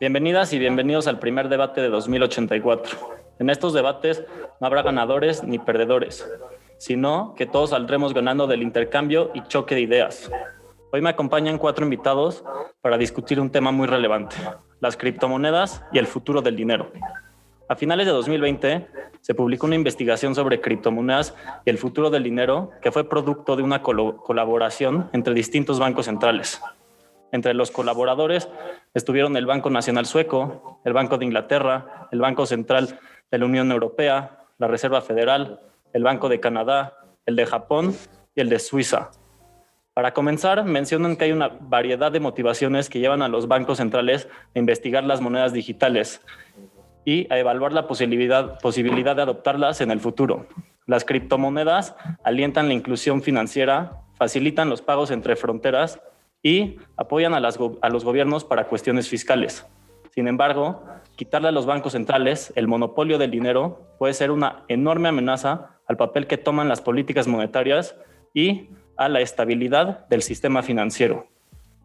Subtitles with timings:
[0.00, 2.96] Bienvenidas y bienvenidos al primer debate de 2084.
[3.38, 4.24] En estos debates
[4.58, 6.26] no habrá ganadores ni perdedores,
[6.78, 10.30] sino que todos saldremos ganando del intercambio y choque de ideas.
[10.90, 12.42] Hoy me acompañan cuatro invitados
[12.80, 14.36] para discutir un tema muy relevante,
[14.80, 16.90] las criptomonedas y el futuro del dinero.
[17.68, 18.86] A finales de 2020
[19.20, 21.34] se publicó una investigación sobre criptomonedas
[21.66, 26.58] y el futuro del dinero que fue producto de una colaboración entre distintos bancos centrales.
[27.32, 28.48] Entre los colaboradores
[28.94, 32.98] estuvieron el Banco Nacional Sueco, el Banco de Inglaterra, el Banco Central
[33.30, 35.60] de la Unión Europea, la Reserva Federal,
[35.92, 37.94] el Banco de Canadá, el de Japón
[38.34, 39.10] y el de Suiza.
[39.94, 44.28] Para comenzar, mencionan que hay una variedad de motivaciones que llevan a los bancos centrales
[44.54, 46.22] a investigar las monedas digitales
[47.04, 50.46] y a evaluar la posibilidad, posibilidad de adoptarlas en el futuro.
[50.86, 51.94] Las criptomonedas
[52.24, 56.00] alientan la inclusión financiera, facilitan los pagos entre fronteras
[56.42, 59.66] y apoyan a, a los gobiernos para cuestiones fiscales.
[60.14, 60.84] Sin embargo,
[61.16, 65.96] quitarle a los bancos centrales el monopolio del dinero puede ser una enorme amenaza al
[65.96, 67.96] papel que toman las políticas monetarias
[68.34, 71.26] y a la estabilidad del sistema financiero.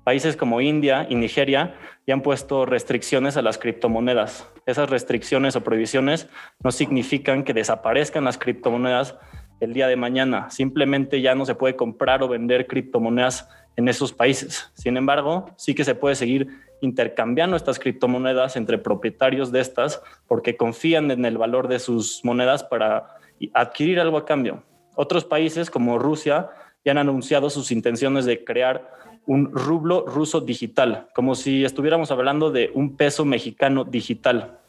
[0.03, 4.47] Países como India y Nigeria ya han puesto restricciones a las criptomonedas.
[4.67, 6.29] Esas restricciones o prohibiciones
[6.63, 9.15] no significan que desaparezcan las criptomonedas
[9.59, 10.51] el día de mañana.
[10.51, 14.71] Simplemente ya no se puede comprar o vender criptomonedas en esos países.
[14.73, 16.47] Sin embargo, sí que se puede seguir
[16.81, 22.63] intercambiando estas criptomonedas entre propietarios de estas porque confían en el valor de sus monedas
[22.63, 23.17] para
[23.53, 24.63] adquirir algo a cambio.
[24.95, 26.49] Otros países como Rusia
[26.83, 28.93] ya han anunciado sus intenciones de crear
[29.25, 34.59] un rublo ruso digital, como si estuviéramos hablando de un peso mexicano digital.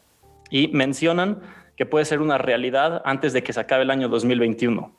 [0.49, 1.41] Y mencionan
[1.75, 4.91] que puede ser una realidad antes de que se acabe el año 2021.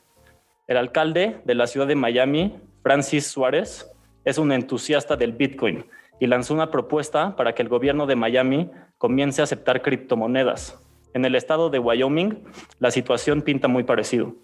[0.68, 3.91] El alcalde de la ciudad de Miami, Francis Suárez,
[4.24, 5.84] es un entusiasta del Bitcoin
[6.20, 10.78] y lanzó una propuesta para que el gobierno de Miami comience a aceptar criptomonedas.
[11.14, 12.44] En el estado de Wyoming,
[12.78, 14.34] la situación pinta muy parecido.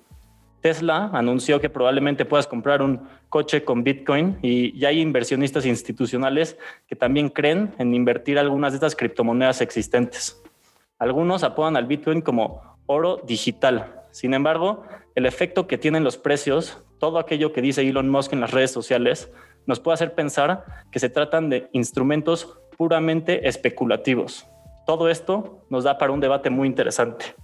[0.61, 6.57] Tesla anunció que probablemente puedas comprar un coche con Bitcoin y ya hay inversionistas institucionales
[6.87, 10.43] que también creen en invertir algunas de estas criptomonedas existentes.
[10.99, 14.01] Algunos apodan al Bitcoin como oro digital.
[14.11, 18.41] Sin embargo, el efecto que tienen los precios, todo aquello que dice Elon Musk en
[18.41, 19.31] las redes sociales,
[19.67, 24.47] nos puede hacer pensar que se tratan de instrumentos puramente especulativos.
[24.87, 27.35] Todo esto nos da para un debate muy interesante.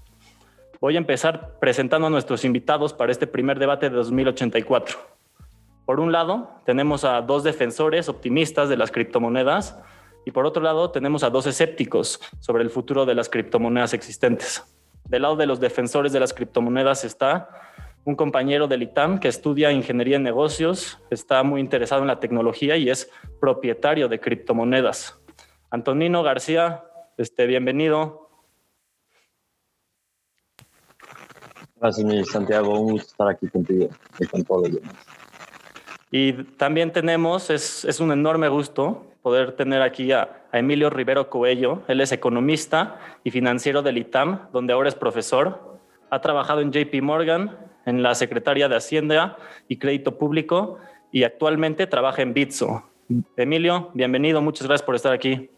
[0.81, 4.99] Voy a empezar presentando a nuestros invitados para este primer debate de 2084.
[5.85, 9.77] Por un lado, tenemos a dos defensores optimistas de las criptomonedas
[10.25, 14.63] y por otro lado, tenemos a dos escépticos sobre el futuro de las criptomonedas existentes.
[15.09, 17.49] Del lado de los defensores de las criptomonedas está
[18.05, 22.77] un compañero del ITAM que estudia ingeniería en negocios, está muy interesado en la tecnología
[22.77, 25.21] y es propietario de criptomonedas.
[25.71, 26.85] Antonino García,
[27.17, 28.29] este, bienvenido.
[31.77, 32.79] Gracias, Santiago.
[32.79, 34.69] Un gusto estar aquí contigo y con todos
[36.11, 41.31] Y también tenemos, es, es, un enorme gusto poder tener aquí a, a, Emilio Rivero
[41.31, 41.83] Coello.
[41.89, 45.79] Él es economista y financiero del ITAM, donde ahora es profesor.
[46.11, 49.37] Ha trabajado en JP Morgan, en la Secretaría de Hacienda
[49.69, 50.79] y Crédito Público
[51.13, 52.85] y actualmente trabaja en Bitso.
[53.37, 54.41] Emilio, bienvenido.
[54.41, 55.51] Muchas gracias por estar aquí.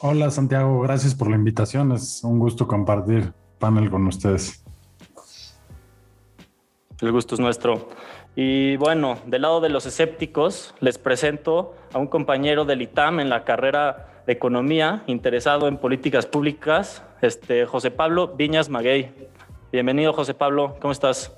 [0.00, 1.92] Hola Santiago, gracias por la invitación.
[1.92, 4.64] Es un gusto compartir panel con ustedes.
[7.00, 7.88] El gusto es nuestro.
[8.36, 13.28] Y bueno, del lado de los escépticos, les presento a un compañero del ITAM en
[13.28, 19.12] la carrera de Economía, interesado en políticas públicas, este, José Pablo Viñas Maguey.
[19.74, 21.36] Bienvenido, José Pablo, ¿cómo estás?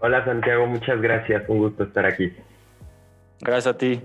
[0.00, 2.32] Hola, Santiago, muchas gracias, un gusto estar aquí.
[3.38, 4.00] Gracias a ti.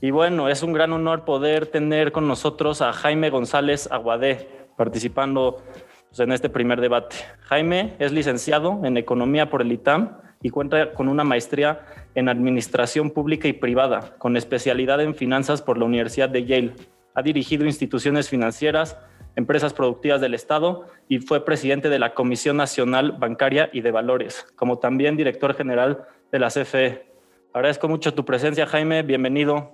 [0.00, 5.62] Y bueno, es un gran honor poder tener con nosotros a Jaime González Aguadé, participando
[6.08, 7.14] pues, en este primer debate.
[7.42, 11.82] Jaime es licenciado en Economía por el ITAM y cuenta con una maestría
[12.16, 16.72] en Administración Pública y Privada, con especialidad en Finanzas por la Universidad de Yale.
[17.14, 18.98] Ha dirigido instituciones financieras,
[19.40, 24.46] empresas productivas del Estado y fue presidente de la Comisión Nacional Bancaria y de Valores,
[24.54, 27.10] como también director general de la CFE.
[27.52, 29.02] Agradezco mucho tu presencia, Jaime.
[29.02, 29.72] Bienvenido.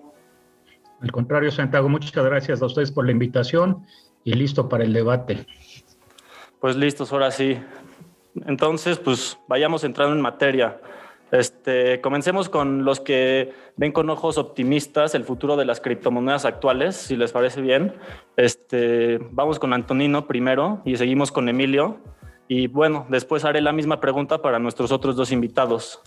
[1.03, 3.85] Al contrario, Santiago, muchas gracias a ustedes por la invitación
[4.25, 5.47] y listo para el debate.
[6.61, 7.59] Pues listos, ahora sí.
[8.47, 10.81] Entonces, pues vayamos entrando en materia.
[11.33, 16.97] Este, comencemos con los que ven con ojos optimistas el futuro de las criptomonedas actuales,
[16.97, 17.95] si les parece bien.
[18.37, 21.99] Este, vamos con Antonino primero y seguimos con Emilio.
[22.49, 26.01] Y bueno, después haré la misma pregunta para nuestros otros dos invitados.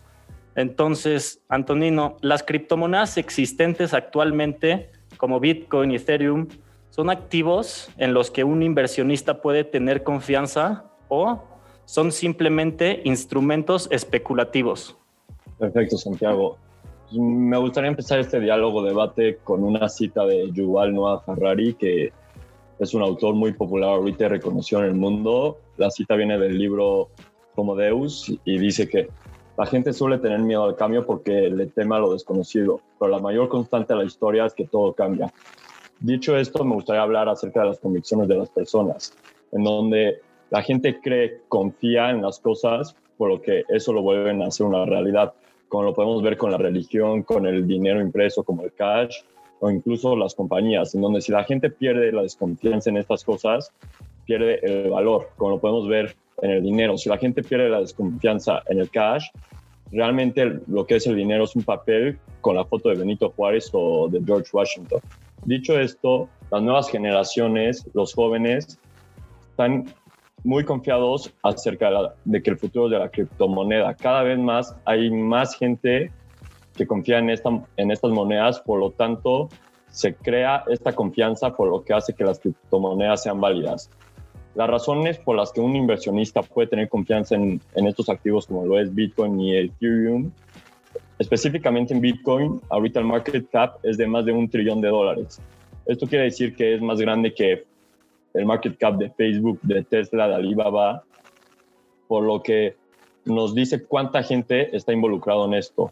[0.55, 6.47] Entonces, Antonino, las criptomonedas existentes actualmente, como Bitcoin y Ethereum,
[6.89, 11.43] ¿Son activos en los que un inversionista puede tener confianza o
[11.85, 14.97] son simplemente instrumentos especulativos?
[15.59, 16.57] Perfecto, Santiago.
[17.11, 22.13] Me gustaría empezar este diálogo, debate, con una cita de Yuval Noah Harari, que
[22.79, 25.57] es un autor muy popular ahorita y reconocido en el mundo.
[25.75, 27.09] La cita viene del libro
[27.55, 29.09] Como Deus y dice que
[29.57, 33.19] la gente suele tener miedo al cambio porque le teme a lo desconocido, pero la
[33.19, 35.33] mayor constante de la historia es que todo cambia.
[35.99, 39.13] Dicho esto, me gustaría hablar acerca de las convicciones de las personas,
[39.51, 44.41] en donde la gente cree, confía en las cosas, por lo que eso lo vuelven
[44.41, 45.33] a hacer una realidad,
[45.69, 49.17] como lo podemos ver con la religión, con el dinero impreso como el cash,
[49.61, 53.71] o incluso las compañías, en donde si la gente pierde la desconfianza en estas cosas,
[54.25, 56.97] pierde el valor, como lo podemos ver en el dinero.
[56.97, 59.27] Si la gente pierde la desconfianza en el cash,
[59.91, 63.69] realmente lo que es el dinero es un papel con la foto de Benito Juárez
[63.73, 65.01] o de George Washington.
[65.45, 68.79] Dicho esto, las nuevas generaciones, los jóvenes,
[69.51, 69.85] están
[70.43, 73.93] muy confiados acerca de, de, que el futuro de la criptomoneda.
[73.95, 76.11] Cada vez más hay más gente
[76.75, 79.49] que confía en, esta, en estas monedas, por lo tanto
[79.91, 83.89] se crea esta confianza por lo que hace que las criptomonedas sean válidas.
[84.55, 88.65] Las razones por las que un inversionista puede tener confianza en, en estos activos como
[88.65, 90.31] lo es Bitcoin y Ethereum,
[91.17, 95.41] específicamente en Bitcoin, ahorita el market cap es de más de un trillón de dólares.
[95.85, 97.65] Esto quiere decir que es más grande que
[98.33, 101.03] el market cap de Facebook, de Tesla, de Alibaba,
[102.07, 102.75] por lo que
[103.25, 105.91] nos dice cuánta gente está involucrado en esto.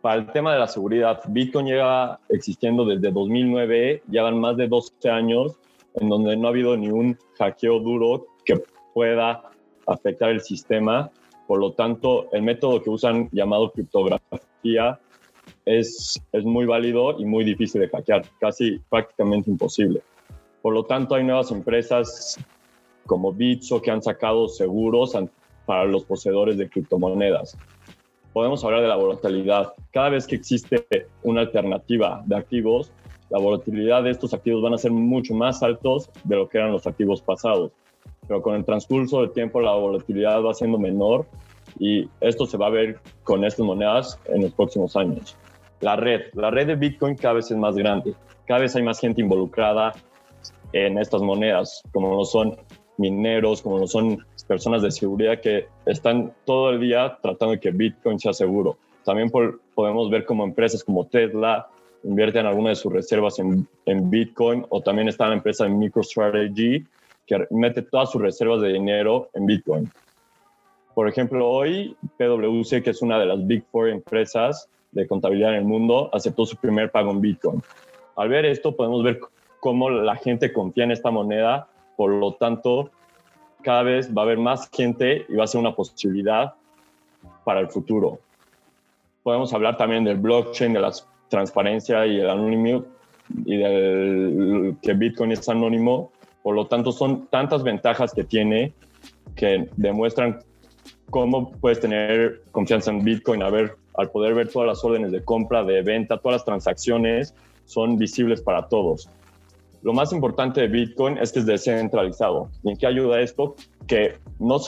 [0.00, 5.10] Para el tema de la seguridad, Bitcoin lleva existiendo desde 2009, llevan más de 12
[5.10, 5.56] años
[5.94, 8.62] en donde no ha habido ni un hackeo duro que
[8.94, 9.50] pueda
[9.86, 11.10] afectar el sistema.
[11.46, 15.00] Por lo tanto, el método que usan llamado criptografía
[15.64, 20.02] es, es muy válido y muy difícil de hackear, casi prácticamente imposible.
[20.68, 22.38] Por lo tanto, hay nuevas empresas
[23.06, 25.16] como Bitso que han sacado seguros
[25.64, 27.56] para los poseedores de criptomonedas
[28.34, 29.72] podemos hablar de la volatilidad.
[29.90, 30.86] Cada vez que existe
[31.22, 32.92] una alternativa de activos,
[33.30, 36.70] la volatilidad de estos activos van a ser mucho más altos de lo que eran
[36.70, 37.72] los activos pasados.
[38.26, 41.24] Pero con el transcurso del tiempo la volatilidad va siendo menor
[41.78, 45.34] y esto se va a ver con estas monedas en los próximos años.
[45.80, 48.14] La red, la red de Bitcoin cada vez es más grande,
[48.46, 49.94] cada vez hay más gente involucrada
[50.72, 52.56] en estas monedas, como lo son
[52.96, 57.70] mineros, como lo son personas de seguridad que están todo el día tratando de que
[57.70, 58.76] Bitcoin sea seguro.
[59.04, 59.30] También
[59.74, 61.68] podemos ver como empresas como Tesla
[62.04, 66.86] invierten algunas de sus reservas en, en Bitcoin o también está la empresa de MicroStrategy
[67.26, 69.90] que mete todas sus reservas de dinero en Bitcoin.
[70.94, 75.58] Por ejemplo, hoy PwC, que es una de las Big Four empresas de contabilidad en
[75.58, 77.62] el mundo, aceptó su primer pago en Bitcoin.
[78.16, 79.20] Al ver esto, podemos ver
[79.60, 82.90] cómo la gente confía en esta moneda, por lo tanto,
[83.62, 86.54] cada vez va a haber más gente y va a ser una posibilidad
[87.44, 88.20] para el futuro.
[89.22, 90.92] Podemos hablar también del blockchain, de la
[91.28, 92.84] transparencia y el anónimo
[93.44, 96.12] y del que Bitcoin es anónimo.
[96.42, 98.72] Por lo tanto, son tantas ventajas que tiene
[99.34, 100.40] que demuestran
[101.10, 105.64] cómo puedes tener confianza en Bitcoin a al poder ver todas las órdenes de compra,
[105.64, 109.10] de venta, todas las transacciones son visibles para todos.
[109.82, 112.50] Lo más importante de Bitcoin es que es descentralizado.
[112.64, 113.54] ¿Y en qué ayuda esto?
[113.86, 114.58] Que no,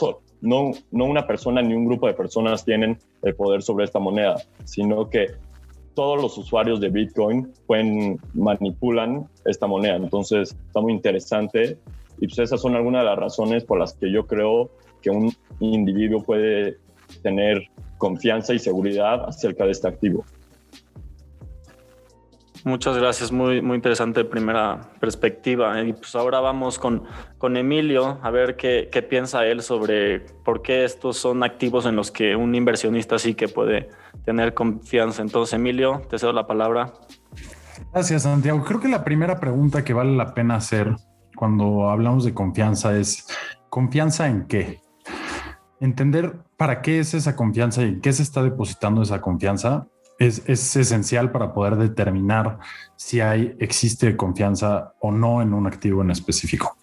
[0.41, 4.37] no, no una persona ni un grupo de personas tienen el poder sobre esta moneda,
[4.63, 5.27] sino que
[5.93, 9.97] todos los usuarios de Bitcoin pueden manipulan esta moneda.
[9.97, 11.77] Entonces está muy interesante
[12.19, 15.33] y pues esas son algunas de las razones por las que yo creo que un
[15.59, 16.77] individuo puede
[17.23, 20.23] tener confianza y seguridad acerca de este activo.
[22.63, 25.81] Muchas gracias, muy, muy interesante primera perspectiva.
[25.81, 27.03] Y pues ahora vamos con,
[27.37, 31.95] con Emilio a ver qué, qué, piensa él sobre por qué estos son activos en
[31.95, 33.89] los que un inversionista sí que puede
[34.25, 35.23] tener confianza.
[35.23, 36.93] Entonces, Emilio, te cedo la palabra.
[37.93, 38.63] Gracias, Santiago.
[38.63, 40.95] Creo que la primera pregunta que vale la pena hacer
[41.35, 43.27] cuando hablamos de confianza es,
[43.69, 44.81] ¿confianza en qué?
[45.79, 49.87] Entender para qué es esa confianza y en qué se está depositando esa confianza
[50.27, 52.59] es, esencial para poder determinar
[52.95, 56.77] si hay, existe confianza o no en un activo en específico.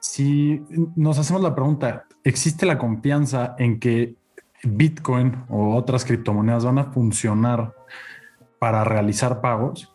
[0.00, 0.62] Si
[0.96, 4.16] nos hacemos la pregunta, ¿existe la confianza en que
[4.64, 7.74] Bitcoin o otras criptomonedas van a funcionar
[8.58, 9.92] para realizar pagos?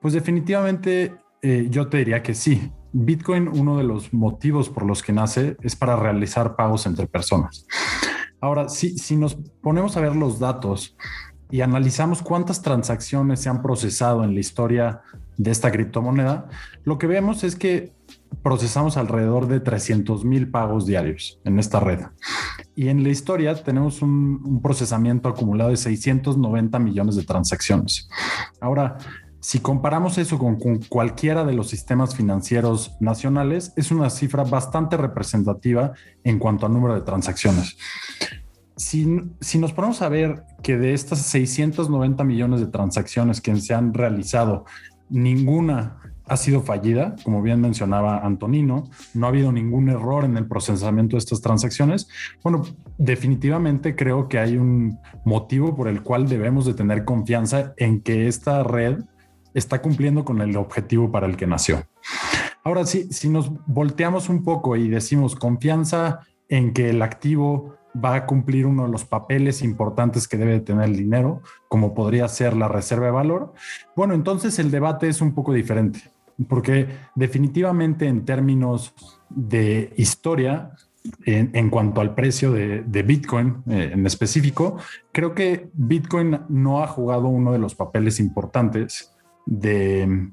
[0.00, 2.72] Pues definitivamente eh, yo te diría que sí.
[2.92, 7.66] Bitcoin, uno de los motivos por los que nace es para realizar pagos entre personas.
[8.40, 10.96] Ahora, si, si nos ponemos a ver los datos,
[11.50, 15.00] y analizamos cuántas transacciones se han procesado en la historia
[15.36, 16.48] de esta criptomoneda,
[16.84, 17.92] lo que vemos es que
[18.42, 22.00] procesamos alrededor de 300 mil pagos diarios en esta red.
[22.74, 28.08] Y en la historia tenemos un, procesamiento acumulado de 690 millones de transacciones.
[28.60, 28.98] Ahora,
[29.40, 34.96] si comparamos eso con, con, cualquiera de los sistemas financieros nacionales, es una cifra bastante
[34.96, 35.92] representativa
[36.24, 37.76] en cuanto al número de transacciones.
[38.78, 39.06] Si,
[39.40, 43.92] si, nos ponemos a ver que de estas 690 millones de transacciones que se han
[43.92, 44.64] realizado,
[45.10, 50.46] ninguna ha sido fallida, como bien mencionaba Antonino, no ha habido ningún error en el
[50.46, 52.08] procesamiento de estas transacciones.
[52.42, 52.62] Bueno,
[52.98, 58.28] definitivamente creo que hay un motivo por el cual debemos de tener confianza en que
[58.28, 59.00] esta red
[59.54, 61.84] está cumpliendo con el objetivo para el que nació.
[62.62, 68.26] Ahora si nos volteamos un poco y decimos confianza en que el activo va a
[68.26, 72.68] cumplir uno de los papeles importantes que debe tener el dinero, como podría ser la
[72.68, 73.54] reserva de valor,
[73.96, 76.00] bueno, entonces el debate es un poco diferente,
[76.48, 78.94] porque definitivamente en términos
[79.30, 80.72] de historia,
[81.24, 84.78] en, cuanto al precio de, Bitcoin eh, en específico,
[85.12, 89.14] creo que Bitcoin no ha jugado uno de los papeles importantes
[89.46, 90.30] de,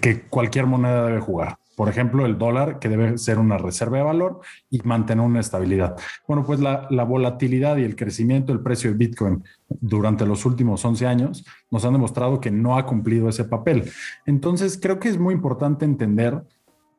[0.00, 1.59] que cualquier moneda debe jugar.
[1.76, 5.96] Por ejemplo, el dólar, que debe ser una reserva de valor y mantener una estabilidad.
[6.26, 10.84] Bueno, pues la, la volatilidad y el crecimiento del precio de Bitcoin durante los últimos
[10.84, 13.90] 11 años nos han demostrado que no ha cumplido ese papel.
[14.26, 16.42] Entonces, creo que es muy importante entender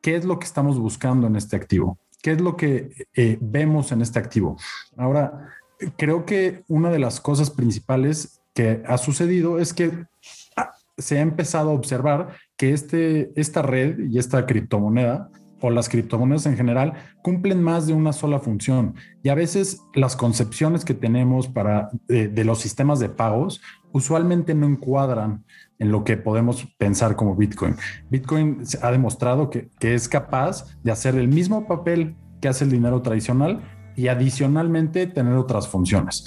[0.00, 3.92] qué es lo que estamos buscando en este activo, qué es lo que eh, vemos
[3.92, 4.56] en este activo.
[4.96, 5.48] Ahora,
[5.96, 10.06] creo que una de las cosas principales que ha sucedido es que
[10.98, 15.28] se ha empezado a observar que este, esta red y esta criptomoneda
[15.60, 20.14] o las criptomonedas en general cumplen más de una sola función y a veces las
[20.14, 25.44] concepciones que tenemos para de, de, los sistemas de pagos usualmente no encuadran
[25.80, 27.74] en lo que podemos pensar como Bitcoin.
[28.10, 32.70] Bitcoin ha demostrado que, que es capaz de hacer el mismo papel que hace el
[32.70, 33.60] dinero tradicional
[33.96, 36.24] y adicionalmente tener otras funciones.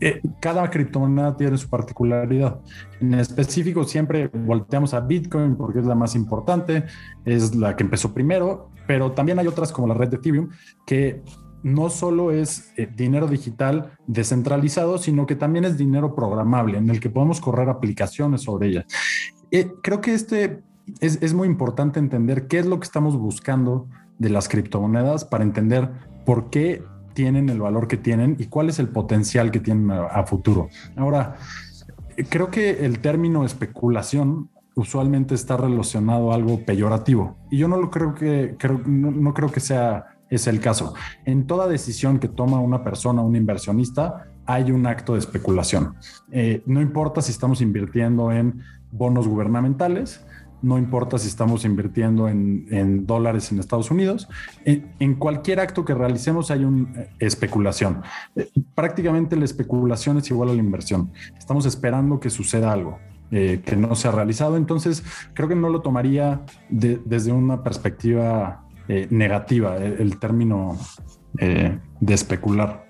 [0.00, 2.60] Eh, cada criptomoneda tiene su particularidad.
[3.00, 6.84] En específico, siempre volteamos a Bitcoin porque es la más importante,
[7.24, 10.48] es la que empezó primero, pero también hay otras como la red de Ethereum
[10.86, 11.22] que
[11.62, 17.00] no solo es eh, dinero digital descentralizado, sino que también es dinero programable en el
[17.00, 18.86] que podemos correr aplicaciones sobre ella.
[19.50, 20.62] Eh, creo que este
[21.00, 23.88] es, es muy importante entender qué es lo que estamos buscando
[24.18, 25.90] de las criptomonedas para entender
[26.24, 26.82] por qué
[27.18, 30.68] tienen el valor que tienen y cuál es el potencial que tienen a, a futuro.
[30.94, 31.34] Ahora,
[32.28, 37.90] creo que el término especulación usualmente está relacionado a algo peyorativo y yo no lo
[37.90, 38.56] creo que
[38.86, 40.94] no creo que sea es el caso.
[41.24, 45.96] En toda decisión que toma una persona, un inversionista, hay un acto de especulación.
[46.30, 50.24] Eh, no importa si estamos invirtiendo en bonos gubernamentales,
[50.62, 54.28] no importa si estamos invirtiendo en, dólares en Estados Unidos,
[54.64, 58.02] en, cualquier acto que realicemos hay una eh, especulación.
[58.74, 61.12] Prácticamente la especulación es igual a la inversión.
[61.38, 62.98] Estamos esperando que suceda algo.
[63.30, 67.62] Eh, que no se ha realizado, entonces creo que no lo tomaría de, desde una
[67.62, 70.78] perspectiva eh, negativa, el, término
[71.34, 72.87] de especular.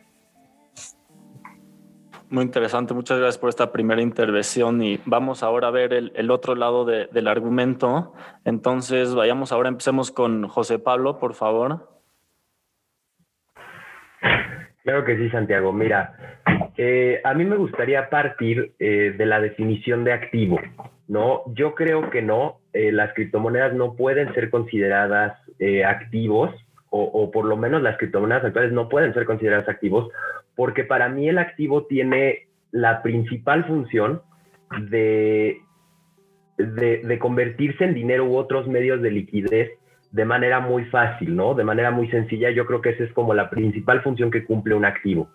[2.30, 6.54] Muy interesante, muchas gracias por esta primera intervención y vamos ahora a ver el, otro
[6.54, 8.12] lado de, del argumento.
[8.44, 11.88] Entonces, vayamos ahora, empecemos con José Pablo, por favor.
[14.82, 15.72] Claro que sí, Santiago.
[15.72, 16.42] Mira,
[16.76, 20.60] eh, a mí me gustaría partir eh, de la definición de activo,
[21.06, 21.42] ¿no?
[21.54, 26.54] Yo creo que no, eh, las criptomonedas no pueden ser consideradas eh, activos,
[26.90, 30.10] o, o, por lo menos las criptomonedas actuales no pueden ser consideradas activos,
[30.58, 34.22] porque para mí el activo tiene la principal función
[34.90, 35.60] de,
[36.58, 39.70] de, convertirse en dinero u otros medios de liquidez
[40.10, 41.54] de manera muy fácil, ¿no?
[41.54, 44.74] De manera muy sencilla, yo creo que esa es como la principal función que cumple
[44.74, 45.30] un activo,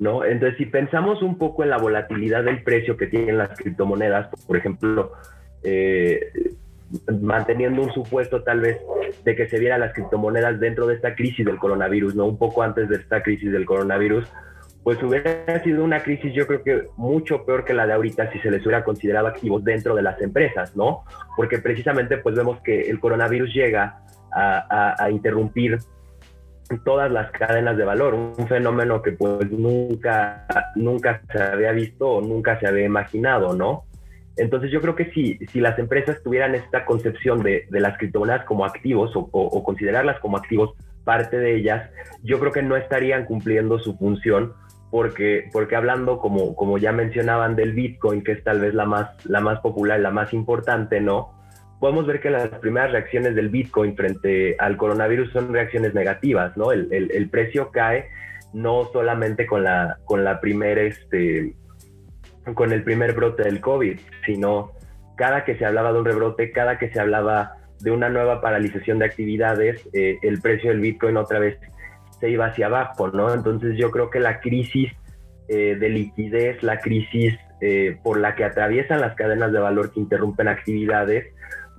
[0.00, 0.24] ¿no?
[0.24, 4.56] Entonces, si pensamos un poco en la volatilidad del precio que tienen las criptomonedas, por
[4.56, 5.12] ejemplo,
[5.62, 6.32] eh,
[7.20, 8.80] manteniendo un supuesto tal vez
[9.24, 12.26] de que se vieran las criptomonedas dentro de esta crisis del coronavirus, ¿no?
[12.26, 14.28] Un poco antes de esta crisis del coronavirus,
[14.86, 18.38] pues hubiera sido una crisis yo creo que mucho peor que la de ahorita si
[18.38, 21.02] se les hubiera considerado activos dentro de las empresas, ¿no?
[21.36, 23.98] Porque precisamente pues vemos que el coronavirus llega
[24.30, 25.80] a, a, interrumpir
[26.84, 32.20] todas las cadenas de valor, un fenómeno que pues nunca, nunca se había visto o
[32.20, 33.86] nunca se había imaginado, ¿no?
[34.36, 38.44] Entonces yo creo que si, si las empresas tuvieran esta concepción de, de las criptomonedas
[38.44, 41.90] como activos o, o, considerarlas como activos, parte de ellas,
[42.22, 44.52] yo creo que no estarían cumpliendo su función
[44.96, 49.26] porque, porque hablando, como, como ya mencionaban, del Bitcoin, que es tal vez la más,
[49.26, 51.34] la más popular, la más importante, ¿no?
[51.80, 56.72] Podemos ver que las primeras reacciones del Bitcoin frente al coronavirus son reacciones negativas, ¿no?
[56.72, 58.08] El, el, el precio cae
[58.54, 61.54] no solamente con la, con la primera, este,
[62.54, 64.72] con el primer brote del COVID, sino
[65.14, 68.98] cada que se hablaba de un rebrote, cada que se hablaba de una nueva paralización
[68.98, 71.58] de actividades, eh, el precio del Bitcoin otra vez
[72.20, 73.32] se iba hacia abajo, ¿no?
[73.32, 74.92] Entonces yo creo que la crisis
[75.48, 80.00] eh, de liquidez, la crisis eh, por la que atraviesan las cadenas de valor que
[80.00, 81.26] interrumpen actividades,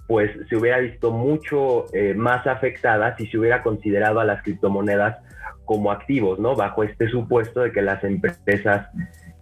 [0.08, 1.84] pues se hubiera visto mucho
[2.16, 5.18] más afectada si se hubiera considerado a las criptomonedas
[5.66, 6.56] como activos, ¿no?
[6.56, 8.88] Bajo este supuesto de que las empresas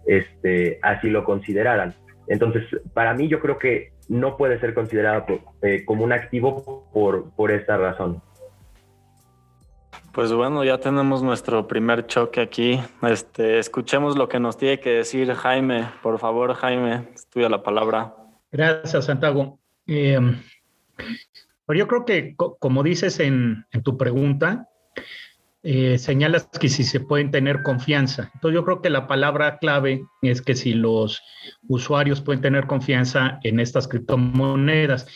[0.06, 1.94] este, así lo consideraran.
[2.28, 5.24] Entonces, para mí yo creo que no puede ser considerado
[5.62, 8.22] eh, como un activo por, por esta razón.
[10.16, 12.80] Pues bueno, ya tenemos nuestro primer choque aquí.
[13.02, 15.90] Este, escuchemos lo que nos tiene que decir Jaime.
[16.02, 18.16] Por favor, Jaime, estudia la palabra.
[18.50, 19.60] Gracias, Santiago.
[19.86, 20.18] Eh,
[21.66, 24.70] pero yo creo que, como dices en, en tu pregunta,
[25.68, 28.30] eh, señalas que si se pueden tener confianza.
[28.34, 31.20] Entonces yo creo que la palabra clave es que si los
[31.66, 35.08] usuarios pueden tener confianza en estas criptomonedas.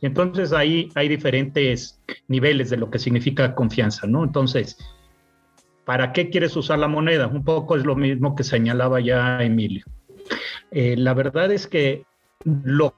[0.00, 4.22] Entonces ahí hay diferentes niveles de lo que significa confianza, ¿no?
[4.22, 4.78] Entonces,
[5.84, 7.26] ¿para qué quieres usar la moneda?
[7.26, 9.84] Un poco es lo mismo que señalaba ya Emilio.
[10.70, 12.04] Eh, la verdad es que
[12.44, 12.94] lo,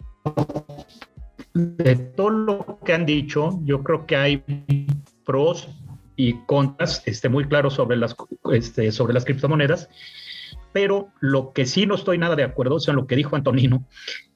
[1.54, 4.44] de todo lo que han dicho, yo creo que hay
[5.24, 5.79] pros
[6.20, 8.14] y contras este, muy claro sobre las,
[8.52, 9.88] este, sobre las criptomonedas,
[10.72, 13.86] pero lo que sí no estoy nada de acuerdo es en lo que dijo Antonino,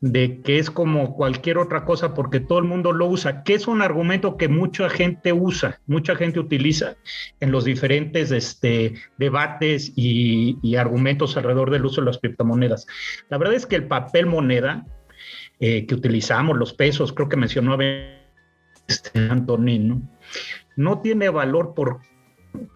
[0.01, 3.69] de que es como cualquier otra cosa porque todo el mundo lo usa, que es
[3.69, 6.97] un argumento que mucha gente usa, mucha gente utiliza
[7.41, 12.87] en los diferentes este, debates y, argumentos alrededor del uso de las criptomonedas.
[13.29, 14.87] La verdad es que el papel moneda
[15.61, 17.79] eh, que utilizamos, los pesos, creo que mencionó
[18.89, 20.03] este, Antonino,
[20.77, 22.01] no tiene valor por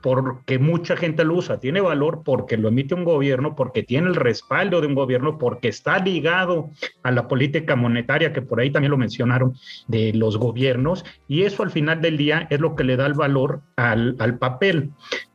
[0.03, 4.15] porque mucha gente lo usa, tiene valor porque lo emite un gobierno, porque tiene el
[4.15, 6.71] respaldo de un gobierno, porque está ligado
[7.03, 9.55] a la política monetaria, que por ahí también lo mencionaron,
[9.87, 13.15] de los gobiernos, y eso al final del día es lo que le da el
[13.15, 14.91] valor al, al papel.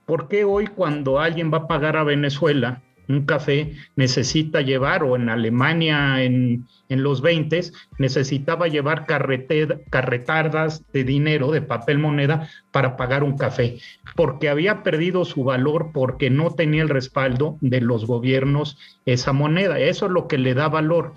[0.05, 5.15] ¿Por qué hoy cuando alguien va a pagar a Venezuela un café necesita llevar, o
[5.15, 7.61] en Alemania en, los 20
[7.97, 13.79] necesitaba llevar carretardas de dinero, de papel moneda, para pagar un café,
[14.15, 19.79] porque había perdido su valor porque no tenía el respaldo de los gobiernos esa moneda.
[19.79, 21.13] Eso es lo que le da valor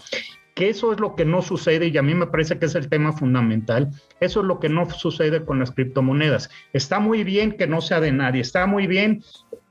[0.56, 2.88] que eso es lo que no sucede y a mí me parece que es el
[2.88, 3.90] tema fundamental.
[4.20, 6.48] Eso es lo que no sucede con las criptomonedas.
[6.72, 9.22] Está muy bien que no sea de nadie, está muy bien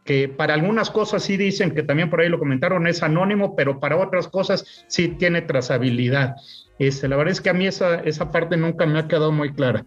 [0.06, 3.80] que para algunas cosas sí dicen que también por ahí lo comentaron, es anónimo, pero
[3.80, 6.36] para otras cosas sí tiene trazabilidad.
[6.78, 9.52] Este, la verdad es que a mí esa, esa parte nunca me ha quedado muy
[9.54, 9.84] clara.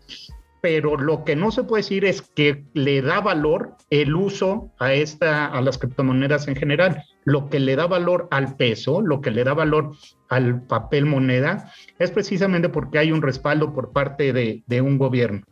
[0.61, 4.93] Pero lo que no se puede decir es que le da valor el uso a,
[4.93, 7.05] esta, a las criptomonedas en general.
[7.25, 9.93] Lo que le da valor al peso, lo que le da valor
[10.29, 15.43] al papel moneda, es precisamente porque hay un respaldo por parte de, de un gobierno.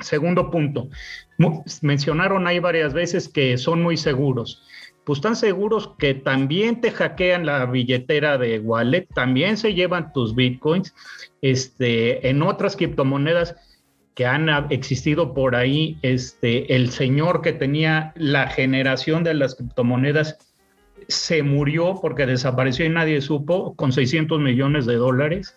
[0.00, 0.88] Segundo punto,
[1.82, 4.62] mencionaron ahí varias veces que son muy seguros.
[5.04, 10.34] Pues están seguros que también te hackean la billetera de wallet, también se llevan tus
[10.34, 10.94] bitcoins.
[11.42, 13.54] Este, en otras criptomonedas
[14.16, 20.38] que han existido por ahí, este, el señor que tenía la generación de las criptomonedas
[21.08, 25.54] se murió porque desapareció y nadie supo con 600 millones de dólares.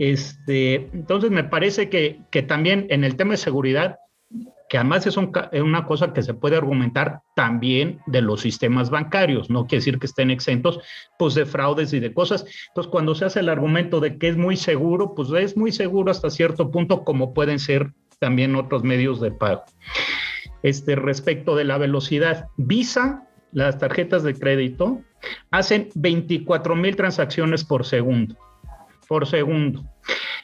[0.00, 3.98] Este, entonces me parece que, también en el tema de seguridad
[4.70, 9.66] que además es, una cosa que se puede argumentar también de los sistemas bancarios, no
[9.66, 10.80] quiere decir que estén exentos
[11.18, 12.46] pues de fraudes y de cosas.
[12.68, 16.10] Entonces, cuando se hace el argumento de que es muy seguro, pues es muy seguro
[16.10, 19.64] hasta cierto punto como pueden ser también otros medios de pago.
[20.62, 25.02] Este, respecto de la velocidad, Visa, las tarjetas de crédito,
[25.50, 28.38] hacen 24 mil transacciones por segundo,
[29.10, 29.84] por segundo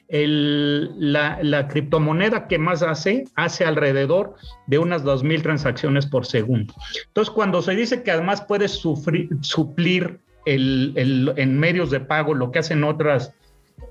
[0.08, 4.34] la, criptomoneda que más hace, hace alrededor
[4.66, 6.74] de unas 2.000 transacciones por segundo.
[7.06, 12.82] Entonces, cuando se dice que además puedes suplir en medios de pago lo que hacen
[12.82, 13.32] otras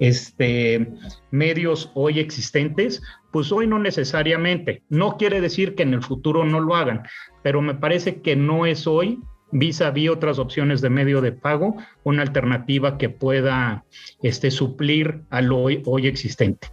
[0.01, 0.91] este,
[1.31, 4.83] medios hoy existentes, pues hoy no necesariamente.
[4.89, 7.03] No quiere decir que en el futuro no lo hagan,
[7.43, 9.19] pero me parece que no es hoy
[9.51, 13.86] Visa vis otras opciones de medio de pago, una alternativa que pueda
[14.21, 16.67] este, suplir al hoy, hoy existente.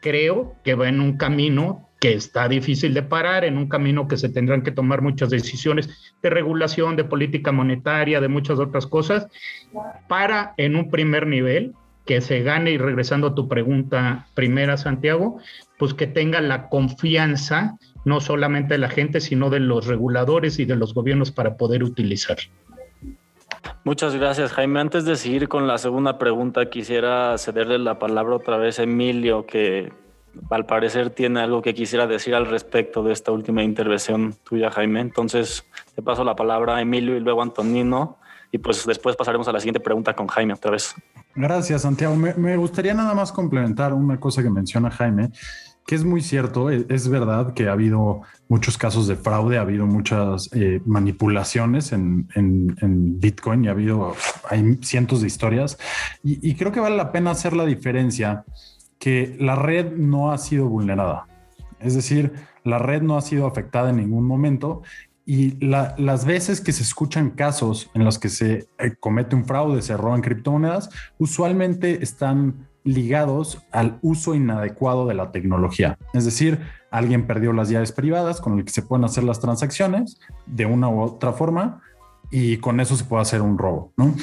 [0.00, 4.16] Creo que va en un camino que está difícil de parar, en un camino que
[4.16, 9.26] se tendrán que tomar muchas decisiones de regulación, de política monetaria, de muchas otras cosas,
[10.06, 11.74] para en un primer nivel
[12.06, 15.38] que se gane, y regresando a tu pregunta primera, Santiago,
[15.78, 17.76] pues que tenga la confianza
[18.08, 21.84] no solamente de la gente, sino de los reguladores y de los gobiernos para poder
[21.84, 22.38] utilizar.
[23.84, 24.80] Muchas gracias, Jaime.
[24.80, 29.46] Antes de seguir con la segunda pregunta, quisiera cederle la palabra otra vez a Emilio,
[29.46, 29.92] que
[30.50, 35.00] al parecer tiene algo que quisiera decir al respecto de esta última intervención tuya, Jaime.
[35.00, 38.18] Entonces, te paso la palabra a Emilio y luego a Antonino.
[38.50, 40.94] Y pues después pasaremos a la siguiente pregunta con Jaime otra vez.
[41.34, 42.16] Gracias, Santiago.
[42.16, 45.30] Me, gustaría nada más complementar una cosa que menciona Jaime,
[45.88, 46.70] que es muy cierto.
[46.70, 51.92] E, es, verdad que ha habido muchos casos de fraude, ha habido muchas eh, manipulaciones
[51.92, 52.28] en,
[53.18, 54.14] Bitcoin y ha habido,
[54.50, 55.78] hay cientos de historias.
[56.22, 58.44] y creo que vale la pena hacer la diferencia
[58.98, 61.26] que la red no ha sido vulnerada.
[61.80, 64.82] Es decir, la red no ha sido afectada en ningún momento
[65.24, 69.80] y las veces que se escuchan casos en los que se eh, comete un fraude,
[69.80, 75.98] se roban criptomonedas, usualmente están ligados al uso inadecuado de la tecnología.
[76.12, 76.60] Es decir,
[76.90, 80.88] alguien perdió las llaves privadas con el que se pueden hacer las transacciones de una
[80.88, 81.82] u otra forma
[82.30, 84.14] y con eso se puede hacer un robo, ¿no?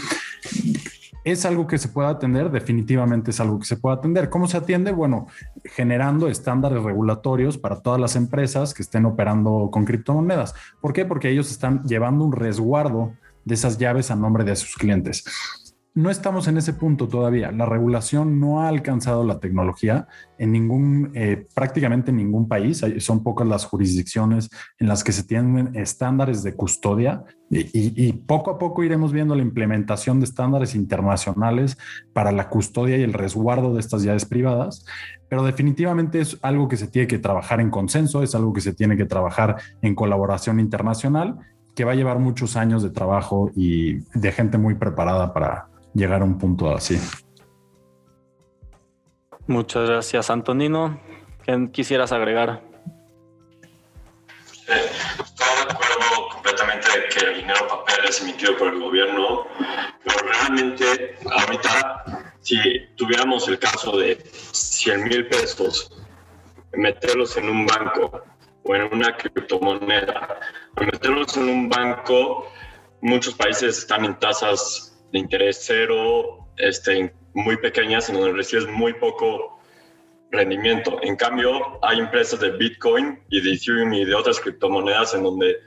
[1.23, 2.51] ¿Es algo que se puede atender?
[2.51, 4.29] Definitivamente es algo que se puede atender.
[4.29, 4.91] ¿Cómo se atiende?
[4.91, 5.25] Bueno,
[5.63, 10.53] generando estándares regulatorios para todas las empresas que estén operando con criptomonedas.
[10.81, 11.03] ¿Por qué?
[11.03, 13.13] Porque ellos están llevando un resguardo
[13.43, 15.23] de esas llaves a nombre de sus clientes
[15.95, 17.53] no estamos en ese punto todavía.
[17.53, 22.83] La regulación no ha alcanzado la tecnología en ningún, eh, prácticamente en ningún país.
[22.99, 28.57] son pocas las jurisdicciones en las que se tienen estándares de custodia y, poco a
[28.57, 31.77] poco iremos viendo la implementación de estándares internacionales
[32.11, 34.85] para la custodia y el resguardo de estas llaves privadas.
[35.29, 38.73] Pero definitivamente es algo que se tiene que trabajar en consenso, es algo que se
[38.73, 41.37] tiene que trabajar en colaboración internacional
[41.73, 46.21] que va a llevar muchos años de trabajo y de gente muy preparada para, llegar
[46.21, 46.99] a un punto así.
[49.47, 50.99] Muchas gracias, Antonino.
[51.43, 52.61] ¿Qué quisieras agregar?
[54.67, 59.45] estoy de acuerdo completamente de que el dinero papel es emitido por el gobierno,
[60.03, 62.57] pero realmente ahorita, si
[62.95, 64.17] tuviéramos el caso de
[64.51, 65.91] 100 mil pesos,
[66.73, 68.23] meterlos en un banco
[68.63, 70.39] o en una criptomoneda,
[70.79, 72.51] meterlos en un banco,
[73.01, 78.93] muchos países están en tasas de interés cero, este, muy pequeñas, en donde recibes muy
[78.93, 79.59] poco
[80.31, 80.99] rendimiento.
[81.01, 85.57] En cambio, hay empresas de Bitcoin y de Ethereum y de otras criptomonedas en donde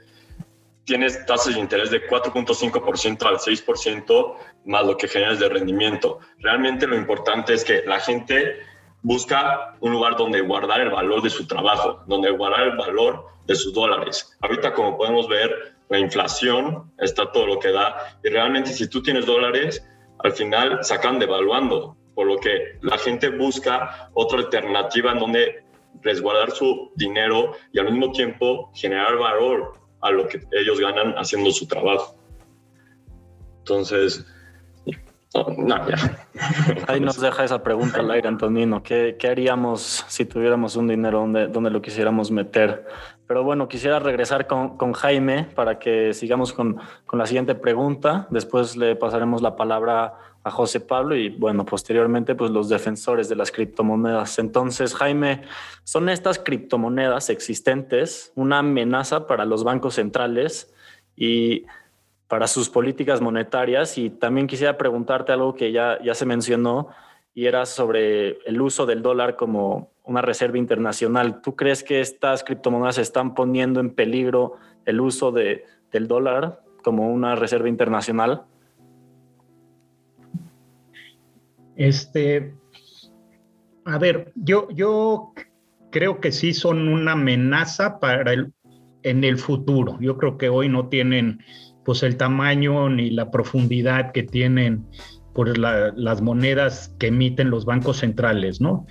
[0.83, 6.19] tienes tasas de interés de 4.5% al 6% más lo que generas de rendimiento.
[6.39, 8.57] Realmente lo importante es que la gente
[9.01, 13.55] busca un lugar donde guardar el valor de su trabajo, donde guardar el valor de
[13.55, 14.35] sus dólares.
[14.41, 19.01] Ahorita, como podemos ver, la inflación está todo lo que da y realmente si tú
[19.01, 19.85] tienes dólares,
[20.19, 25.63] al final sacan devaluando, por lo que la gente busca otra alternativa en donde
[26.01, 31.51] resguardar su dinero y al mismo tiempo generar valor a lo que ellos ganan haciendo
[31.51, 32.15] su trabajo.
[33.59, 34.25] Entonces,
[35.33, 36.27] no, ya.
[36.87, 38.81] Ahí nos deja esa pregunta al aire, Antonino.
[38.83, 42.85] ¿Qué, ¿Qué, haríamos si tuviéramos un dinero donde, donde lo quisiéramos meter?
[43.27, 48.27] Pero bueno, quisiera regresar con, con Jaime para que sigamos con, con, la siguiente pregunta.
[48.31, 53.35] Después le pasaremos la palabra a José Pablo y bueno, posteriormente pues los defensores de
[53.35, 54.39] las criptomonedas.
[54.39, 55.43] Entonces, Jaime,
[55.83, 60.73] ¿son estas criptomonedas existentes una amenaza para los bancos centrales
[61.15, 61.65] y
[62.29, 63.97] para sus políticas monetarias?
[63.97, 66.87] Y también quisiera preguntarte algo que ya, ya se mencionó
[67.33, 71.41] y era sobre el uso del dólar como una reserva internacional.
[71.41, 74.53] ¿Tú crees que estas criptomonedas están poniendo en peligro
[74.85, 78.43] el uso de, del dólar como una reserva internacional?
[81.75, 82.53] Este,
[83.85, 85.33] a ver, yo, yo
[85.91, 88.53] creo que sí son una amenaza para el,
[89.03, 89.97] en el futuro.
[90.01, 91.39] Yo creo que hoy no tienen
[91.85, 94.85] pues el tamaño ni la profundidad que tienen
[95.33, 98.85] por las monedas que emiten los bancos centrales, ¿no?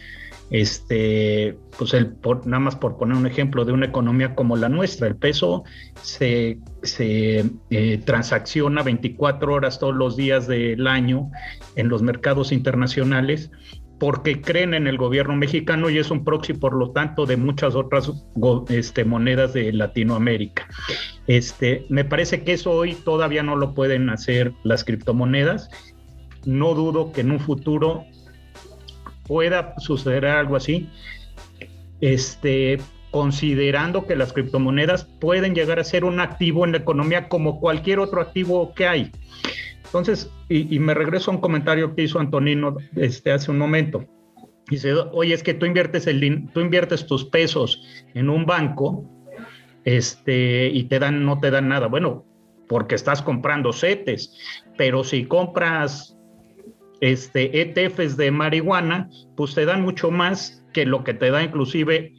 [0.51, 5.07] Este, pues el, nada más por poner un ejemplo de una economía como la nuestra,
[5.07, 5.65] el peso
[6.01, 6.59] se,
[6.91, 11.31] eh, transacciona 24 horas todos los días del año
[11.77, 13.51] en los mercados internacionales
[13.99, 17.75] porque creen en el gobierno mexicano y es un proxy, por lo tanto, de muchas
[17.75, 18.13] otras
[18.69, 20.69] este, monedas de Latinoamérica.
[21.27, 25.69] Este, me parece que eso hoy todavía no lo pueden hacer las criptomonedas.
[26.45, 28.05] No dudo que en un futuro
[29.27, 30.89] pueda suceder algo así.
[32.01, 32.79] Este,
[33.11, 37.99] considerando que las criptomonedas pueden llegar a ser un activo en la economía como cualquier
[37.99, 39.13] otro activo que hay.
[39.89, 44.05] Entonces, y, me regreso a un comentario que hizo Antonino este, hace un momento.
[44.69, 49.05] Dice, oye, es que tú inviertes, el, tú inviertes tus pesos en un banco
[49.85, 51.87] este, y te dan, no te dan nada.
[51.87, 52.27] Bueno,
[52.69, 54.37] porque estás comprando CETES,
[54.77, 56.19] pero si compras
[57.01, 62.13] este, ETFs de marihuana, pues te dan mucho más que lo que te da inclusive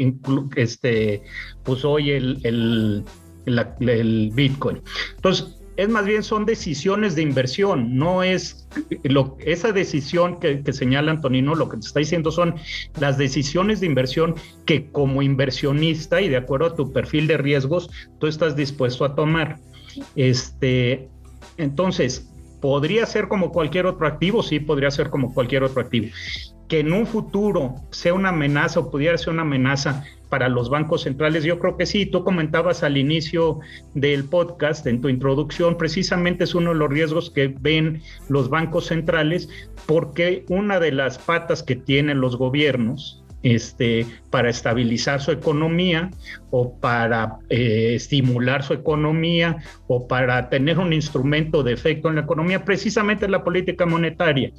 [0.56, 1.22] este,
[1.64, 3.06] pues hoy el, el,
[3.46, 4.82] el Bitcoin.
[5.18, 8.68] Entonces, es más bien son decisiones de inversión, no es
[9.04, 12.56] lo, esa decisión que, señala Antonino, lo que te está diciendo son
[13.00, 17.90] las decisiones de inversión que como inversionista y de acuerdo a tu perfil de riesgos,
[18.20, 19.58] tú estás dispuesto a tomar.
[20.18, 21.08] Este,
[21.56, 24.44] entonces, ¿podría ser como cualquier otro activo?
[24.44, 26.08] Sí, podría ser como cualquier otro activo.
[26.68, 31.02] Que en un futuro sea una amenaza o pudiera ser una amenaza para los bancos
[31.02, 31.44] centrales?
[31.44, 32.06] Yo creo que sí.
[32.06, 33.60] Tú comentabas al inicio
[33.94, 38.88] del podcast, en tu introducción, precisamente es uno de los riesgos que ven los bancos
[38.88, 39.50] centrales,
[39.86, 46.12] porque una de las patas que tienen los gobiernos este, para estabilizar su economía
[46.52, 52.22] o para eh, estimular su economía o para tener un instrumento de efecto en la
[52.22, 54.52] economía, precisamente la política monetaria.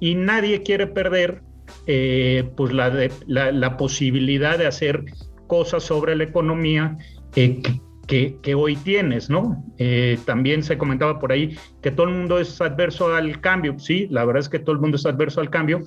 [0.00, 1.42] Y nadie quiere perder
[1.86, 2.90] eh, pues la,
[3.26, 5.04] la, posibilidad de hacer
[5.46, 6.98] cosas sobre la economía
[7.36, 7.62] eh,
[8.06, 9.64] que, hoy tienes, ¿no?
[9.78, 14.06] Eh, también se comentaba por ahí que todo el mundo es adverso al cambio, sí,
[14.10, 15.82] la verdad es que todo el mundo es adverso al cambio,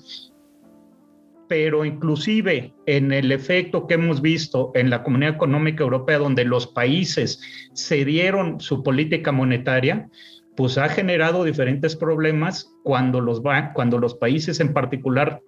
[1.47, 6.67] pero inclusive en el efecto que hemos visto en la Comunidad Económica Europea, donde los
[6.67, 7.41] países
[7.73, 10.09] cedieron su política monetaria,
[10.55, 13.41] pues ha generado diferentes problemas cuando los,
[13.73, 15.41] cuando los países en particular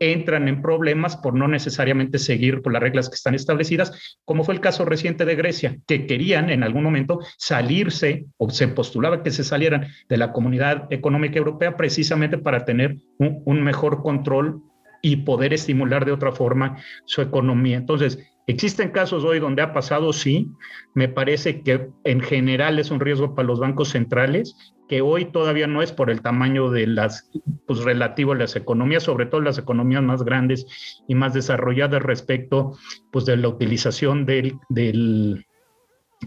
[0.00, 4.54] entran en problemas por no necesariamente seguir por las reglas que están establecidas, como fue
[4.54, 9.30] el caso reciente de Grecia, que querían en algún momento salirse o se postulaba que
[9.30, 14.62] se salieran de la comunidad económica europea precisamente para tener un, un mejor control
[15.02, 17.76] y poder estimular de otra forma su economía.
[17.76, 20.12] Entonces, ¿Existen casos hoy donde ha pasado?
[20.14, 20.50] Sí.
[20.94, 24.56] Me parece que en general es un riesgo para los bancos centrales
[24.88, 27.30] que hoy todavía no es por el tamaño de las,
[27.66, 30.66] pues relativo a las economías, sobre todo las economías más grandes
[31.06, 32.78] y más desarrolladas respecto,
[33.12, 35.44] pues de la utilización del, del,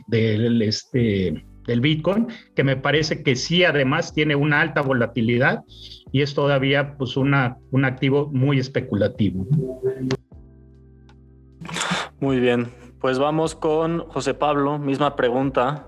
[0.05, 5.63] del, este, del Bitcoin, que me parece que sí además tiene una alta volatilidad
[6.11, 9.47] y es todavía pues una, un activo muy especulativo.
[12.21, 12.67] Muy bien,
[12.99, 15.87] pues vamos con José Pablo, misma pregunta.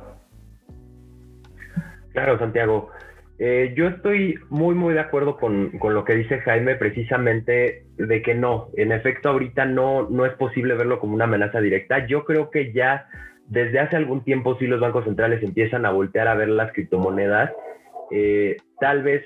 [2.11, 2.89] Claro, Santiago.
[3.37, 8.33] Eh, yo estoy muy, muy de acuerdo con, lo que dice Jaime, precisamente de que
[8.33, 12.07] no, en efecto, ahorita no, no es posible verlo como una amenaza directa.
[12.07, 13.05] Yo creo que ya
[13.45, 17.51] desde hace algún tiempo sí los bancos centrales empiezan a voltear a ver las criptomonedas,
[18.09, 19.23] eh, tal vez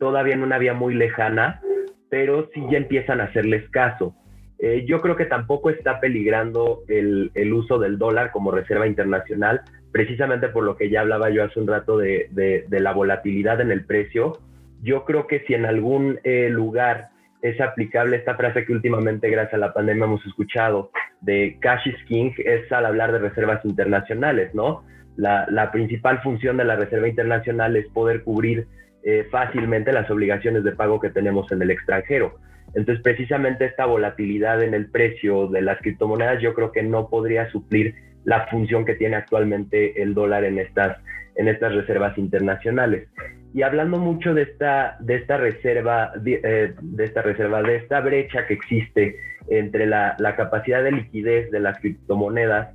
[0.00, 1.60] todavía en una vía muy lejana,
[2.08, 4.16] pero sí ya empiezan a hacerles caso.
[4.62, 10.48] Eh, yo creo que tampoco está peligrando el, uso del dólar como reserva internacional, precisamente
[10.48, 13.86] por lo que ya hablaba yo hace un rato de, de, la volatilidad en el
[13.86, 14.38] precio.
[14.82, 17.08] Yo creo que si en algún eh, lugar
[17.40, 20.90] es aplicable esta frase que últimamente gracias a la pandemia hemos escuchado
[21.22, 24.84] de cash is king, es al hablar de reservas internacionales, ¿no?
[25.16, 28.66] La, la principal función de la reserva internacional es poder cubrir
[29.02, 32.34] eh, fácilmente las obligaciones de pago que tenemos en el extranjero.
[32.74, 37.50] Entonces, precisamente esta volatilidad en el precio de las criptomonedas yo creo que no podría
[37.50, 40.98] suplir la función que tiene actualmente el dólar en estas,
[41.36, 43.08] en estas reservas internacionales.
[43.52, 48.46] Y hablando mucho de esta, de esta reserva, de, eh, esta reserva, de esta brecha
[48.46, 49.16] que existe
[49.48, 52.74] entre la, capacidad de liquidez de las criptomonedas,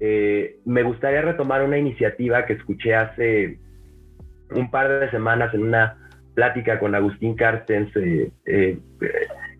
[0.00, 3.58] eh, me gustaría retomar una iniciativa que escuché hace
[4.54, 6.07] un par de semanas en una
[6.38, 8.78] plática con Agustín Carstens, eh, eh,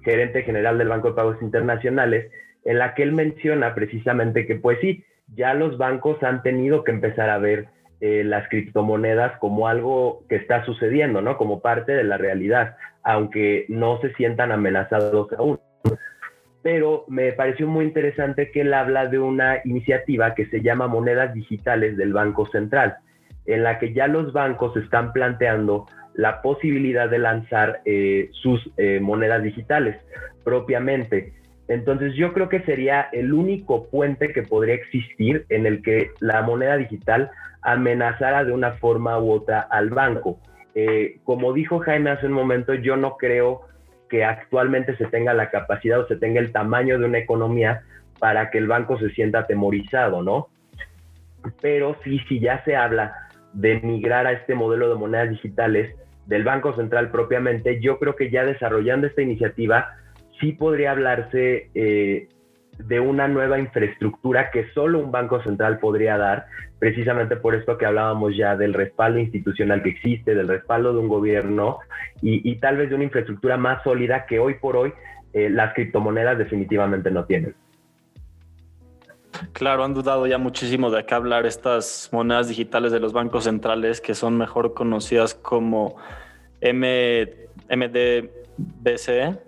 [0.04, 2.30] gerente general del Banco de Pagos Internacionales,
[2.64, 5.02] en la que él menciona precisamente que pues sí,
[5.34, 7.66] ya los bancos han tenido que empezar a ver
[8.00, 11.36] eh, las criptomonedas como algo que está sucediendo, ¿no?
[11.36, 15.58] Como parte de la realidad, aunque no se sientan amenazados aún.
[16.62, 21.34] Pero me pareció muy interesante que él habla de una iniciativa que se llama Monedas
[21.34, 22.98] Digitales del Banco Central,
[23.46, 25.86] en la que ya los bancos están planteando
[26.18, 29.96] la posibilidad de lanzar eh, sus eh, monedas digitales
[30.42, 31.32] propiamente.
[31.68, 36.42] Entonces yo creo que sería el único puente que podría existir en el que la
[36.42, 37.30] moneda digital
[37.62, 40.40] amenazara de una forma u otra al banco.
[40.74, 43.60] Eh, como dijo Jaime hace un momento, yo no creo
[44.10, 47.82] que actualmente se tenga la capacidad o se tenga el tamaño de una economía
[48.18, 50.48] para que el banco se sienta atemorizado, ¿no?
[51.60, 55.94] Pero sí, sí ya se habla de migrar a este modelo de monedas digitales
[56.28, 59.94] del Banco Central propiamente, yo creo que ya desarrollando esta iniciativa
[60.38, 62.28] sí podría hablarse eh,
[62.78, 66.44] de una nueva infraestructura que solo un Banco Central podría dar,
[66.78, 71.08] precisamente por esto que hablábamos ya del respaldo institucional que existe, del respaldo de un
[71.08, 71.78] gobierno
[72.20, 74.92] y, tal vez de una infraestructura más sólida que hoy por hoy
[75.32, 77.54] eh, las criptomonedas definitivamente no tienen.
[79.52, 84.00] Claro, han dudado ya muchísimo de qué hablar estas monedas digitales de los bancos centrales
[84.00, 85.96] que son mejor conocidas como
[86.60, 87.28] M,
[87.70, 89.38] MDBC.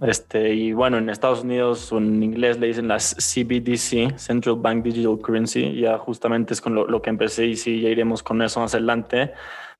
[0.00, 4.84] Este, y bueno, en Estados Unidos o en inglés le dicen las CBDC, Central Bank
[4.84, 5.80] Digital Currency.
[5.80, 8.74] Ya justamente es con lo, lo que empecé y sí, ya iremos con eso más
[8.74, 9.32] adelante.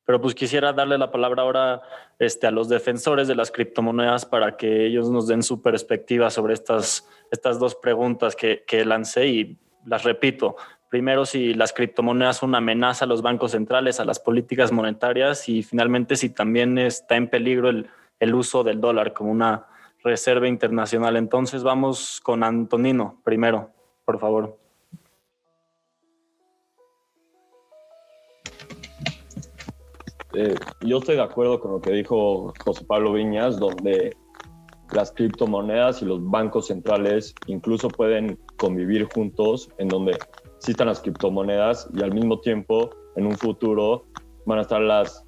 [0.09, 1.83] Pero pues quisiera darle la palabra ahora
[2.19, 6.55] este, a los defensores de las criptomonedas para que ellos nos den su perspectiva sobre
[6.55, 10.57] estas, estas dos preguntas que, que lancé y las repito.
[10.89, 15.47] Primero, si las criptomonedas son una amenaza a los bancos centrales, a las políticas monetarias
[15.51, 19.67] y finalmente si también está en peligro el, el uso del dólar como una
[20.03, 21.19] reserva internacional.
[21.19, 23.73] Entonces vamos con Antonino primero,
[24.07, 24.68] por favor.
[30.33, 34.17] Eh, yo estoy de acuerdo con lo que dijo José Pablo Viñas, donde
[34.91, 40.23] las criptomonedas y los bancos centrales incluso pueden convivir juntos, en donde
[40.57, 44.07] existan las criptomonedas y al mismo tiempo en un futuro
[44.47, 45.25] van a estar las,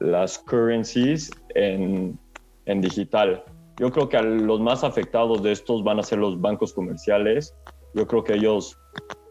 [0.00, 2.18] las currencies en,
[2.66, 3.44] en digital.
[3.78, 7.54] Yo creo que los más afectados de estos van a ser los bancos comerciales.
[7.94, 8.78] Yo creo que ellos,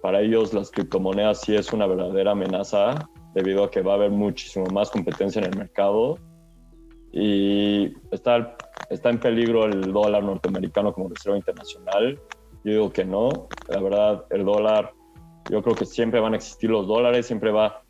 [0.01, 4.11] para ellos las criptomonedas sí es una verdadera amenaza debido a que va a haber
[4.11, 6.17] muchísimo más competencia en el mercado
[7.11, 8.57] y está,
[8.89, 12.19] está en peligro el dólar norteamericano como reserva internacional.
[12.63, 14.93] Yo digo que no, la verdad el dólar,
[15.47, 17.83] yo creo que siempre van a existir los dólares, siempre va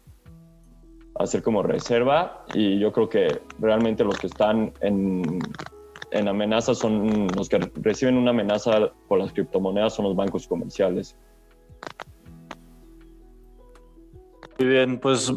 [1.16, 5.54] a ser como reserva y yo creo que realmente los que están en,
[6.12, 11.18] en amenaza son los que reciben una amenaza por las criptomonedas son los bancos comerciales.
[14.60, 15.32] Muy bien, pues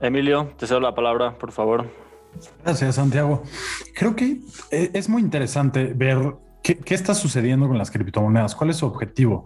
[0.00, 1.88] Emilio, te cedo la palabra, por favor.
[2.64, 3.44] Gracias, Santiago.
[3.94, 4.40] Creo que
[4.72, 9.44] e, es muy interesante ver qué, está sucediendo con las criptomonedas, cuál es su objetivo.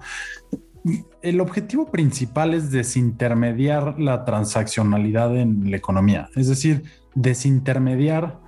[1.20, 8.40] El objetivo principal es desintermediar la transaccionalidad en la economía, es decir, desintermediar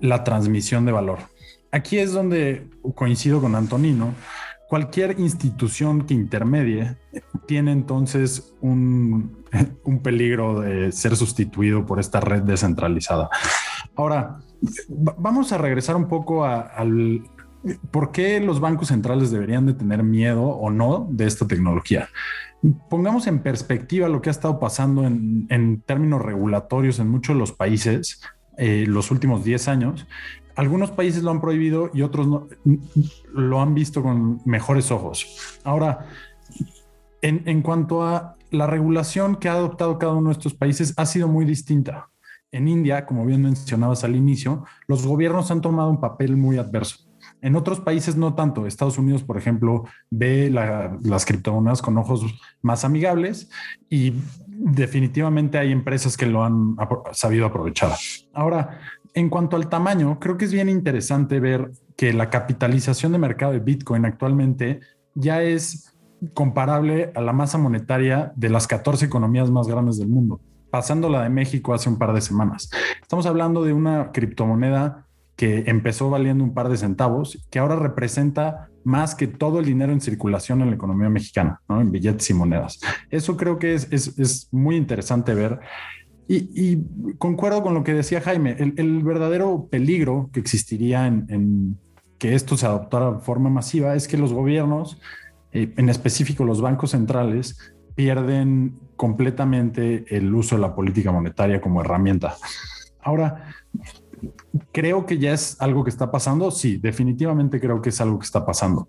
[0.00, 1.18] la transmisión de valor.
[1.72, 4.14] Aquí es donde coincido con Antonino
[4.70, 6.96] cualquier institución que intermedie
[7.46, 9.44] tiene entonces un,
[10.04, 13.28] peligro de ser sustituido por esta red descentralizada.
[13.96, 14.38] Ahora,
[14.88, 17.24] vamos a regresar un poco al
[17.90, 22.08] por qué los bancos centrales deberían de tener miedo o no de esta tecnología.
[22.88, 27.50] Pongamos en perspectiva lo que ha estado pasando en, términos regulatorios en muchos de los
[27.52, 28.22] países
[28.56, 30.06] eh, los últimos 10 años
[30.60, 32.28] algunos países lo han prohibido y otros
[33.32, 35.58] lo han visto con mejores ojos.
[35.64, 36.06] Ahora,
[37.22, 41.06] en, en, cuanto a la regulación que ha adoptado cada uno de estos países, ha
[41.06, 42.10] sido muy distinta.
[42.52, 47.08] En India, como bien mencionabas al inicio, los gobiernos han tomado un papel muy adverso.
[47.40, 48.66] En otros países no tanto.
[48.66, 52.22] Estados Unidos, por ejemplo, ve las criptomonedas con ojos
[52.60, 53.48] más amigables
[53.88, 54.12] y
[54.46, 56.76] definitivamente hay empresas que lo han
[57.12, 57.92] sabido aprovechar.
[58.34, 58.78] Ahora,
[59.14, 63.52] en cuanto al tamaño, creo que es bien interesante ver que la capitalización de mercado
[63.52, 64.80] de Bitcoin actualmente
[65.14, 65.94] ya es
[66.34, 71.22] comparable a la masa monetaria de las 14 economías más grandes del mundo, pasando la
[71.22, 72.70] de México hace un par de semanas.
[73.00, 78.68] Estamos hablando de una criptomoneda que empezó valiendo un par de centavos, que ahora representa
[78.84, 82.78] más que todo el dinero en circulación en la economía mexicana, en billetes y monedas.
[83.10, 85.60] Eso creo que es, es muy interesante ver
[86.32, 86.78] y,
[87.18, 91.76] concuerdo con lo que decía Jaime, el, verdadero peligro que existiría en,
[92.18, 95.00] que esto se adoptara de forma masiva es que los gobiernos,
[95.52, 101.80] eh, en específico los bancos centrales, pierden completamente el uso de la política monetaria como
[101.80, 102.36] herramienta.
[103.02, 103.46] Ahora,
[104.70, 106.52] creo que ya es algo que está pasando.
[106.52, 108.88] Sí, definitivamente creo que es algo que está pasando.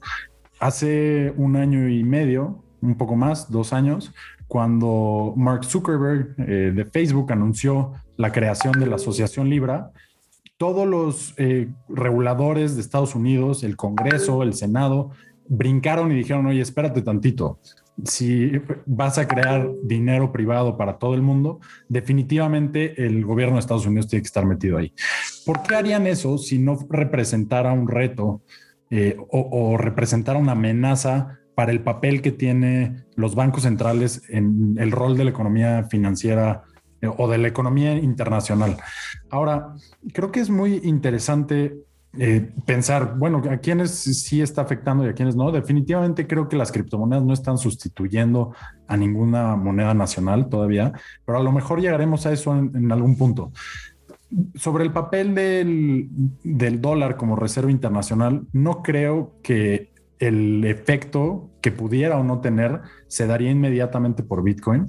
[0.60, 4.14] Hace un año y medio, un poco más, dos años,
[4.52, 9.94] cuando Mark Zuckerberg eh, de Facebook anunció la creación de la Asociación Libra,
[10.58, 15.12] todos los eh, reguladores de Estados Unidos, el Congreso, el Senado,
[15.48, 17.60] brincaron y dijeron, oye, espérate tantito,
[18.04, 18.52] si
[18.86, 24.10] vas a crear dinero privado para todo el mundo, definitivamente el gobierno de Estados Unidos
[24.10, 24.94] tiene que estar metido ahí.
[25.46, 28.42] ¿Por qué harían eso si no representara un reto
[28.94, 34.92] eh, o, representara una amenaza para el papel que tiene los bancos centrales en el
[34.92, 36.64] rol de la economía financiera
[37.02, 38.78] eh, o de la economía internacional?
[39.30, 39.74] Ahora,
[40.14, 41.78] creo que es muy interesante
[42.18, 45.52] eh, pensar, bueno, a quiénes sí está afectando y a quiénes no.
[45.52, 48.54] Definitivamente creo que las criptomonedas no están sustituyendo
[48.88, 50.92] a ninguna moneda nacional todavía,
[51.26, 53.54] pero a lo mejor llegaremos a eso en, algún punto.
[54.56, 56.10] Sobre el papel del,
[56.44, 59.91] del dólar como reserva internacional, no creo que
[60.22, 64.88] el efecto que pudiera o no tener se daría inmediatamente por Bitcoin.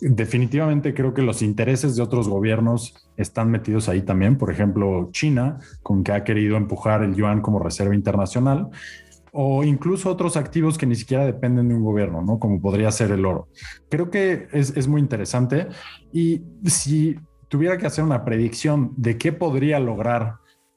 [0.00, 4.36] Definitivamente creo que los intereses de otros gobiernos están metidos ahí también.
[4.36, 8.70] Por ejemplo, China, con que ha querido empujar el yuan como reserva internacional,
[9.32, 12.40] o incluso otros activos que ni siquiera dependen de un gobierno, ¿no?
[12.40, 13.48] Como podría ser el oro.
[13.88, 15.68] Creo que es, es muy interesante.
[16.12, 17.16] Y si
[17.46, 20.34] tuviera que hacer una predicción de qué podría lograr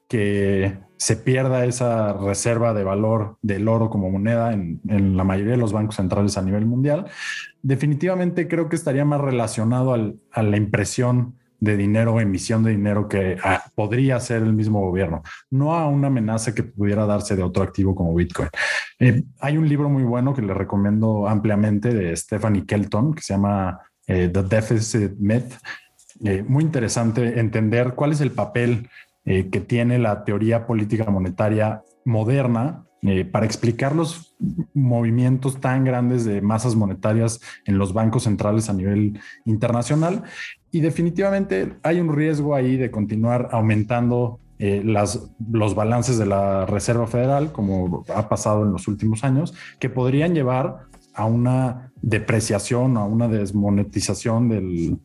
[0.08, 4.80] que se pierda esa reserva de valor del oro como moneda en,
[5.16, 7.06] la mayoría de los bancos centrales a nivel mundial,
[7.62, 13.08] definitivamente creo que estaría más relacionado a la impresión de dinero o emisión de dinero
[13.08, 17.42] que ah, podría ser el mismo gobierno, no a una amenaza que pudiera darse de
[17.42, 18.48] otro activo como Bitcoin.
[18.98, 23.34] Eh, hay un libro muy bueno que le recomiendo ampliamente de Stephanie Kelton que se
[23.34, 25.54] llama eh, The Deficit Myth.
[26.24, 28.88] Eh, muy interesante entender cuál es el papel
[29.26, 34.36] eh, que tiene la teoría política monetaria moderna eh, para explicar los
[34.72, 40.22] movimientos tan grandes de masas monetarias en los bancos centrales a nivel internacional.
[40.70, 47.06] Y definitivamente hay un riesgo ahí de continuar aumentando eh, los balances de la Reserva
[47.06, 53.04] Federal, como ha pasado en los últimos años, que podrían llevar a una depreciación, a
[53.04, 54.98] una desmonetización del,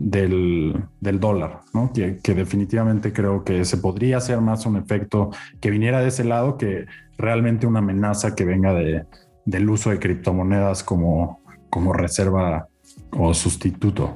[0.00, 1.92] del, dólar, ¿no?
[1.92, 5.30] Que, definitivamente creo que se podría hacer más un efecto
[5.60, 6.86] que viniera de ese lado que
[7.18, 9.04] realmente una amenaza que venga de,
[9.44, 12.66] del uso de criptomonedas como, como reserva
[13.10, 14.14] o sustituto.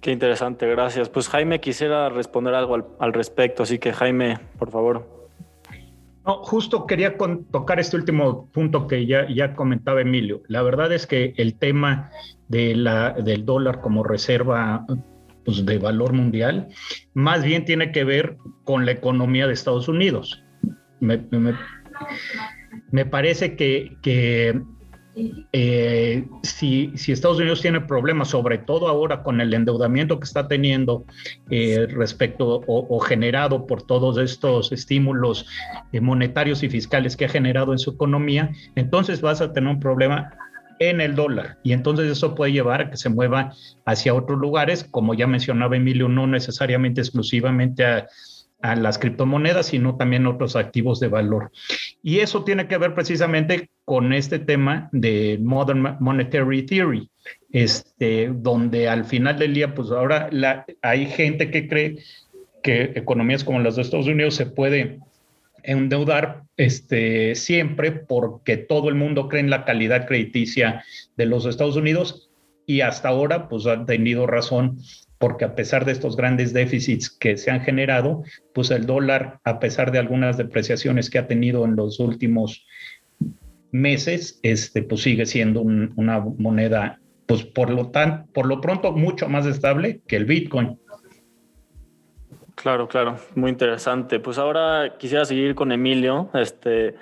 [0.00, 1.08] Qué interesante, gracias.
[1.08, 5.19] Pues Jaime quisiera responder algo al, al respecto, así que Jaime, por favor.
[6.26, 10.42] No, justo quería tocar este último punto que ya, ya comentaba Emilio.
[10.48, 12.10] La verdad es que el tema
[12.48, 14.84] de la, del dólar como reserva
[15.44, 16.68] pues, de valor mundial
[17.14, 20.44] más bien tiene que ver con la economía de Estados Unidos.
[21.00, 21.24] Me,
[22.90, 24.60] me, parece que, que
[25.16, 31.04] eh, si, Estados Unidos tiene problemas, sobre todo ahora con el endeudamiento que está teniendo
[31.50, 35.46] eh, respecto o, generado por todos estos estímulos
[35.92, 39.80] eh, monetarios y fiscales que ha generado en su economía, entonces vas a tener un
[39.80, 40.30] problema
[40.78, 41.58] en el dólar.
[41.62, 43.52] Y entonces eso puede llevar a que se mueva
[43.84, 48.06] hacia otros lugares, como ya mencionaba Emilio, no necesariamente exclusivamente a
[48.62, 51.50] a las criptomonedas, sino también otros activos de valor.
[52.02, 57.10] Y eso tiene que ver precisamente con este tema de Modern Monetary Theory,
[57.50, 60.28] este, donde al final del día, pues ahora
[60.82, 61.98] hay gente que cree
[62.62, 65.00] que economías como las de Estados Unidos se puede
[65.62, 70.84] endeudar este, siempre porque todo el mundo cree en la calidad crediticia
[71.16, 72.30] de los Estados Unidos
[72.66, 74.78] y hasta ahora pues han tenido razón
[75.20, 78.22] porque a pesar de estos grandes déficits que se han generado,
[78.54, 82.66] pues el dólar, a pesar de algunas depreciaciones que ha tenido en los últimos
[83.70, 89.28] meses, este, pues sigue siendo una moneda, pues por lo, tan, por lo pronto, mucho
[89.28, 90.80] más estable que el Bitcoin.
[92.54, 94.20] Claro, claro, muy interesante.
[94.20, 96.94] Pues ahora quisiera seguir con Emilio, este,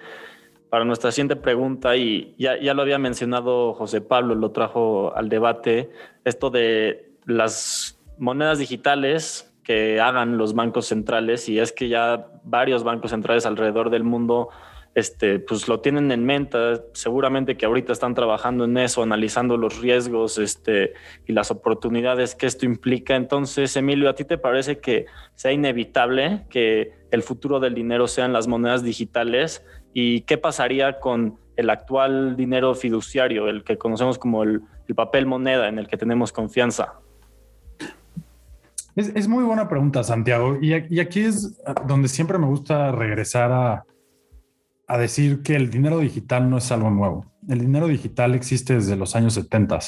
[0.71, 5.29] para nuestra siguiente pregunta, y ya, ya lo había mencionado José Pablo, lo trajo al
[5.29, 5.91] debate,
[6.25, 12.85] esto de las monedas digitales que hagan los bancos centrales y es que ya varios
[12.85, 14.49] bancos centrales alrededor del mundo
[14.95, 16.59] este, pues lo tienen en mente,
[16.93, 20.95] seguramente que ahorita están trabajando en eso, analizando los riesgos este,
[21.27, 23.15] y las oportunidades que esto implica.
[23.15, 28.33] Entonces, Emilio, ¿a ti te parece que sea inevitable que el futuro del dinero sean
[28.33, 29.65] las monedas digitales?
[29.93, 34.63] ¿Y qué pasaría con el actual dinero fiduciario, el que conocemos como el
[34.97, 37.01] papel moneda en el que tenemos confianza?
[38.99, 40.59] Es, muy buena pregunta, Santiago.
[40.61, 43.85] Y, aquí es donde siempre me gusta regresar a,
[44.99, 47.25] decir que el dinero digital no es algo nuevo.
[47.49, 49.79] el dinero digital existe desde los años 70.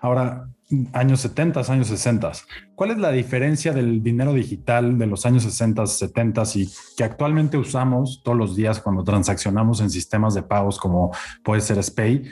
[0.00, 0.48] Ahora,
[0.92, 2.32] años 70, años 60.
[2.74, 7.56] ¿Cuál es la diferencia del dinero digital de los años 60, 70 y que actualmente
[7.58, 11.12] usamos todos los días cuando transaccionamos en sistemas de pagos como
[11.44, 12.24] puede ser SPAY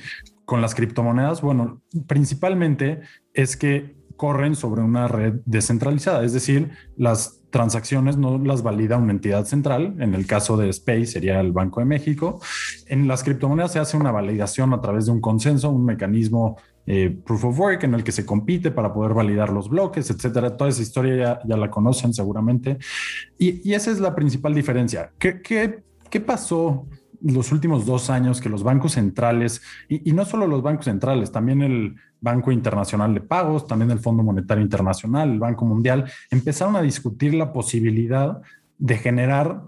[0.45, 1.41] con las criptomonedas?
[1.41, 3.03] Bueno, principalmente
[3.33, 6.69] es que corren sobre una red descentralizada, es decir,
[6.99, 11.53] las transacciones no las valida una entidad central, en el caso de Space sería el
[11.53, 12.39] Banco de México.
[12.87, 17.17] En las criptomonedas se hace una validación a través de un consenso, un mecanismo eh,
[17.25, 20.55] proof of work en el que se compite para poder validar los bloques, etcétera.
[20.55, 22.77] Toda esa historia ya, la conocen seguramente.
[23.39, 25.13] Y, esa es la principal diferencia.
[25.19, 26.87] ¿Qué, qué, qué pasó
[27.23, 31.63] los últimos dos años que los bancos centrales, y, no solo los bancos centrales, también
[31.63, 36.83] el Banco Internacional de Pagos, también el Fondo Monetario Internacional, el Banco Mundial, empezaron a
[36.83, 38.41] discutir la posibilidad
[38.79, 39.63] de generar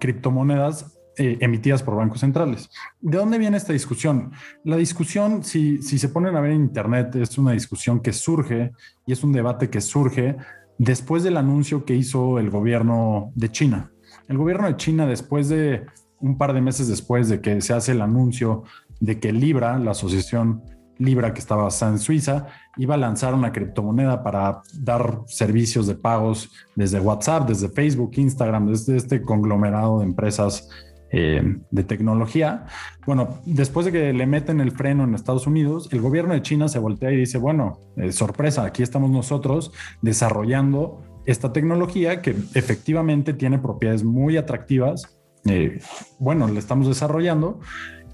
[0.00, 2.68] criptomonedas eh, emitidas por bancos centrales.
[3.00, 4.32] ¿De dónde viene esta discusión?
[4.64, 8.72] La discusión, si, si se ponen a ver en Internet, es una discusión que surge
[9.06, 10.36] y es un debate que surge
[10.78, 13.92] después del anuncio que hizo el gobierno de China.
[14.28, 15.86] El gobierno de China, después de
[16.20, 18.64] un par de meses después de que se hace el anuncio
[19.00, 20.62] de que Libra, la asociación
[20.98, 22.46] Libra que estaba basada en Suiza,
[22.78, 28.68] iba a lanzar una criptomoneda para dar servicios de pagos desde WhatsApp, desde Facebook, Instagram,
[28.68, 30.70] desde este conglomerado de empresas
[31.12, 32.66] eh, de tecnología.
[33.06, 36.68] Bueno, después de que le meten el freno en Estados Unidos, el gobierno de China
[36.68, 43.34] se voltea y dice, bueno, eh, sorpresa, aquí estamos nosotros desarrollando esta tecnología que efectivamente
[43.34, 45.15] tiene propiedades muy atractivas
[45.48, 45.80] eh,
[46.18, 47.60] bueno, la estamos desarrollando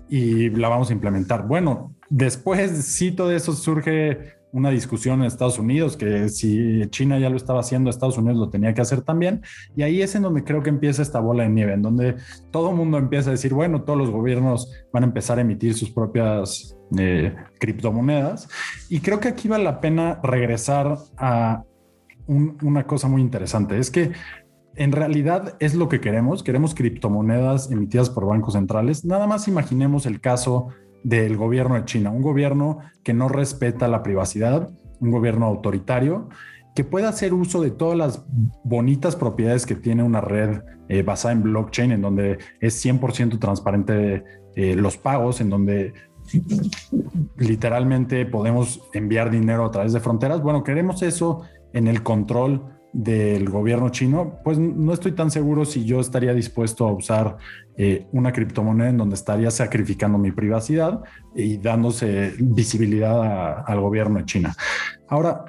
[0.08, 1.46] y la vamos a implementar.
[1.46, 7.30] Bueno, después sí todo eso surge una discusión en Estados Unidos, que si China ya
[7.30, 9.42] lo estaba haciendo, Estados Unidos lo tenía que hacer también.
[9.74, 12.16] Y ahí es en donde creo que empieza esta bola de nieve, en donde
[12.50, 15.74] todo el mundo empieza a decir, bueno, todos los gobiernos van a empezar a emitir
[15.74, 18.48] sus propias eh, criptomonedas.
[18.90, 21.64] Y creo que aquí vale la pena regresar a
[22.26, 23.78] una cosa muy interesante.
[23.78, 24.12] Es que
[24.76, 26.42] en realidad es lo que queremos.
[26.42, 29.04] Queremos criptomonedas emitidas por bancos centrales.
[29.04, 30.68] Nada más imaginemos el caso
[31.04, 34.70] del gobierno de China, un gobierno que no respeta la privacidad,
[35.00, 36.28] un gobierno autoritario
[36.74, 38.24] que pueda hacer uso de todas las
[38.64, 44.24] bonitas propiedades que tiene una red eh, basada en blockchain, en donde es 100% transparente
[44.56, 45.92] eh, los pagos, en donde
[47.36, 50.42] literalmente podemos enviar dinero a través de fronteras.
[50.42, 51.42] Bueno, queremos eso
[51.74, 52.62] en el control
[52.92, 57.38] del gobierno chino, pues no estoy tan seguro si yo estaría dispuesto a usar
[57.76, 61.02] eh, una criptomoneda en donde estaría sacrificando mi privacidad
[61.34, 64.54] y dándose visibilidad al gobierno de China.
[65.08, 65.44] Ahora,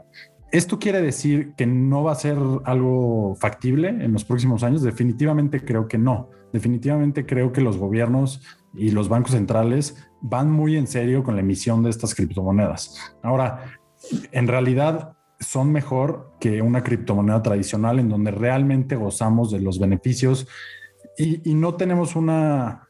[0.52, 4.82] ¿esto quiere decir que no va a ser algo factible en los próximos años?
[4.82, 6.30] Definitivamente creo que no.
[6.54, 8.42] Definitivamente creo que los gobiernos
[8.74, 13.16] y los bancos centrales van muy en serio con la emisión de estas criptomonedas.
[13.22, 13.66] Ahora,
[14.32, 20.48] en realidad, son mejor que una criptomoneda tradicional en donde realmente gozamos de los beneficios
[21.18, 22.88] y, no tenemos una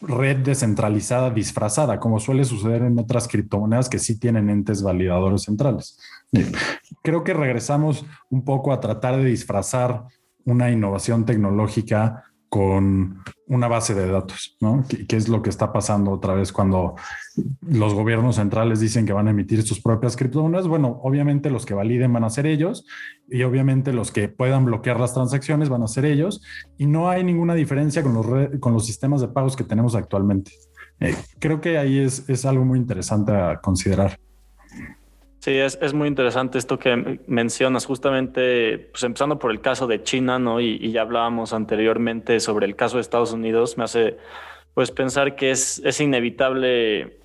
[0.00, 5.98] red descentralizada disfrazada, como suele suceder en otras criptomonedas que sí tienen entes validadores centrales.
[7.02, 10.04] Creo que regresamos un poco a tratar de disfrazar
[10.44, 14.84] una innovación tecnológica con una base de datos, ¿no?
[15.08, 16.96] ¿Qué, es lo que está pasando otra vez cuando
[17.62, 20.68] los gobiernos centrales dicen que van a emitir sus propias criptomonedas?
[20.68, 22.84] Bueno, obviamente los que validen van a ser ellos
[23.26, 26.42] y obviamente los que puedan bloquear las transacciones van a ser ellos
[26.76, 28.26] y no hay ninguna diferencia con los,
[28.60, 30.52] con los sistemas de pagos que tenemos actualmente.
[31.00, 34.18] Eh, creo que ahí es, es algo muy interesante a considerar.
[35.42, 40.38] Sí, es, muy interesante esto que mencionas, justamente, pues empezando por el caso de China,
[40.38, 40.60] ¿no?
[40.60, 44.18] Y, ya hablábamos anteriormente sobre el caso de Estados Unidos, me hace
[44.72, 47.18] pues pensar que es, es inevitable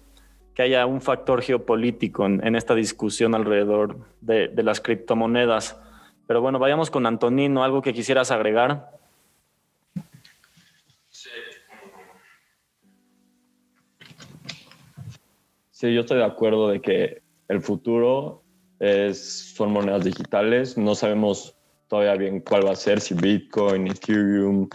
[0.55, 5.80] que haya un factor geopolítico en, esta discusión alrededor de, de, las criptomonedas.
[6.26, 8.97] Pero bueno, vayamos con Antonino, algo que quisieras agregar.
[11.11, 11.30] Sí.
[15.70, 18.43] Sí, yo estoy de acuerdo de que el futuro
[18.79, 20.77] es, son monedas digitales.
[20.77, 21.55] No sabemos
[21.87, 24.69] todavía bien cuál va a ser, si Bitcoin, Ethereum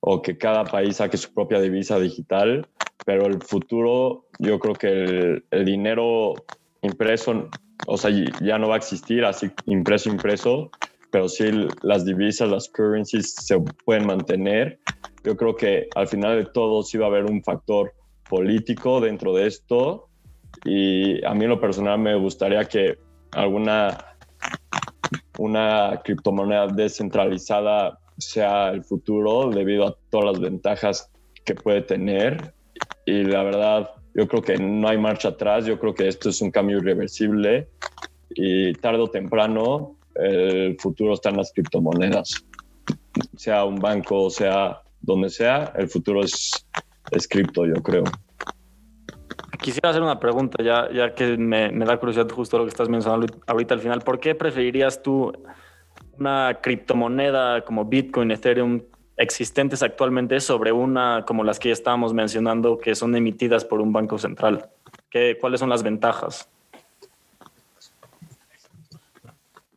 [0.00, 2.68] o que cada país saque su propia divisa digital.
[3.04, 6.46] Pero el futuro, yo creo que el, dinero
[6.82, 7.54] impreso,
[7.84, 10.72] o sea, ya no va a existir así impreso, impreso,
[11.10, 11.50] pero sí
[11.82, 14.78] las divisas, las currencies se pueden mantener.
[15.24, 17.94] Yo creo que al final de todo sí va a haber un factor
[18.28, 20.07] político dentro de esto
[20.64, 22.98] y a mí en lo personal me gustaría que
[23.32, 24.04] alguna
[25.36, 31.10] una criptomoneda descentralizada sea el futuro debido a todas las ventajas
[31.44, 32.52] que puede tener
[33.08, 36.42] y la verdad, yo creo que no hay marcha atrás, yo creo que esto es
[36.42, 37.68] un cambio irreversible
[38.30, 42.44] y tarde o temprano el futuro está en las criptomonedas.
[43.36, 46.66] Sea un banco, sea donde sea, el futuro es,
[47.10, 48.04] es cripto, yo creo.
[49.60, 53.26] Quisiera hacer una pregunta, ya, ya que me, da curiosidad justo lo que estás mencionando
[53.46, 54.00] ahorita al final.
[54.02, 55.32] ¿Por qué preferirías tú
[56.18, 58.82] una criptomoneda como Bitcoin, Ethereum,
[59.16, 63.92] existentes actualmente sobre una como las que ya estábamos mencionando, que son emitidas por un
[63.92, 64.68] banco central?
[65.10, 66.48] ¿Qué, ¿Cuáles son las ventajas?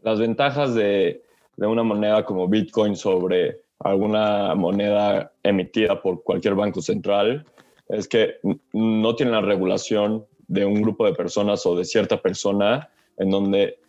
[0.04, 1.24] Las ventajas de,
[1.58, 7.46] de una moneda como Bitcoin sobre alguna moneda emitida por cualquier banco central
[7.92, 8.36] es que
[8.74, 13.80] no tiene la regulación de un grupo de personas o de cierta persona en donde,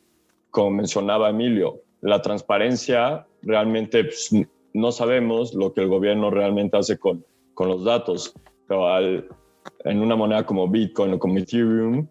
[0.51, 4.31] como mencionaba Emilio, la transparencia realmente pues,
[4.75, 7.25] no sabemos lo que el gobierno realmente hace con,
[7.55, 8.35] con los datos,
[8.67, 8.89] pero
[9.85, 12.07] en una moneda como Bitcoin o como Ethereum,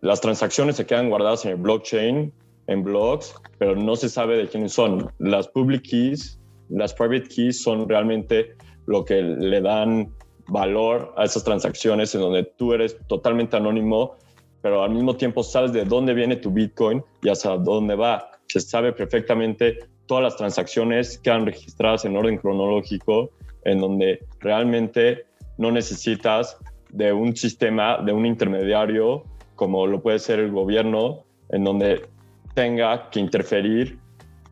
[0.00, 2.32] las transacciones se quedan guardadas en el blockchain,
[2.66, 5.10] en blocks, pero no se sabe de quiénes son.
[5.18, 8.54] Las public keys, las private keys son realmente
[8.86, 10.12] lo que le dan
[10.48, 14.16] valor a esas transacciones en donde tú eres totalmente anónimo,
[14.60, 18.30] pero al mismo tiempo sabes de dónde viene tu Bitcoin y hacia dónde va.
[18.48, 23.30] Se sabe perfectamente todas las transacciones quedan registradas en orden cronológico,
[23.64, 25.26] en donde realmente
[25.58, 26.58] no necesitas
[26.90, 29.24] de un sistema, de un intermediario,
[29.56, 32.06] como lo puede ser el gobierno, en donde
[32.54, 33.98] tenga que interferir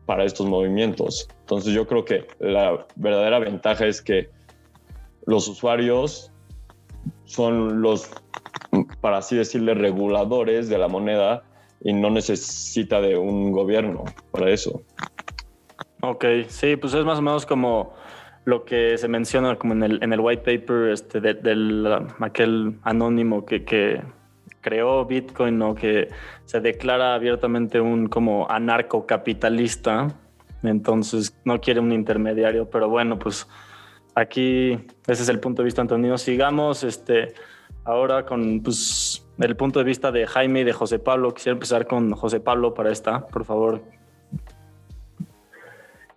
[0.05, 1.27] para estos movimientos.
[1.41, 4.29] Entonces yo creo que la verdadera ventaja es que
[5.25, 6.31] los usuarios
[7.25, 8.11] son los,
[8.99, 11.43] para así decirle, reguladores de la moneda
[11.83, 14.81] y no necesita de un gobierno para eso.
[16.01, 17.93] Ok, sí, pues es más o menos como
[18.45, 21.87] lo que se menciona como en el, en el white paper este, de, del
[22.19, 24.01] aquel anónimo que, que
[24.61, 26.09] creó Bitcoin o que
[26.45, 30.07] se declara abiertamente un como anarcocapitalista,
[30.63, 33.47] entonces no quiere un intermediario, pero bueno, pues
[34.15, 34.73] aquí
[35.07, 36.17] ese es el punto de vista Antonio.
[36.17, 37.33] Sigamos este,
[37.85, 41.33] ahora con pues, el punto de vista de Jaime y de José Pablo.
[41.33, 43.81] Quisiera empezar con José Pablo para esta, por favor.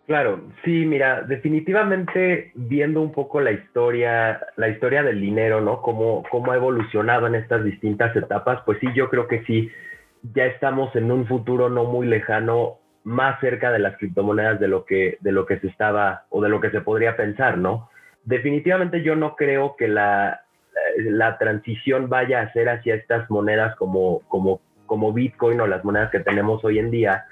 [0.06, 5.80] Claro, sí, mira, definitivamente viendo un poco la historia, la historia del dinero, ¿no?
[5.80, 9.70] Cómo, cómo ha evolucionado en estas distintas etapas, pues sí, yo creo que sí,
[10.34, 14.84] ya estamos en un futuro no muy lejano, más cerca de las criptomonedas de lo
[14.84, 17.90] que, de lo que se estaba o de lo que se podría pensar, ¿no?
[18.24, 20.40] Definitivamente yo no creo que la,
[20.96, 26.10] la transición vaya a ser hacia estas monedas como, como, como Bitcoin o las monedas
[26.10, 27.26] que tenemos hoy en día,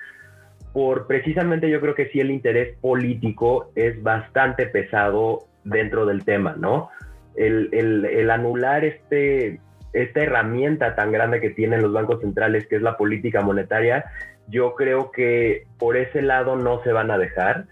[0.72, 6.54] por precisamente yo creo que sí el interés político es bastante pesado dentro del tema,
[6.58, 6.90] ¿no?
[7.34, 9.60] El, el, anular este,
[9.92, 14.04] esta herramienta tan grande que tienen los bancos centrales, que es la política monetaria,
[14.48, 17.66] yo creo que por ese lado no se van a dejar.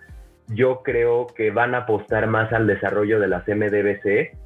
[0.48, 4.36] Yo creo que van a apostar más al desarrollo de las MDBC.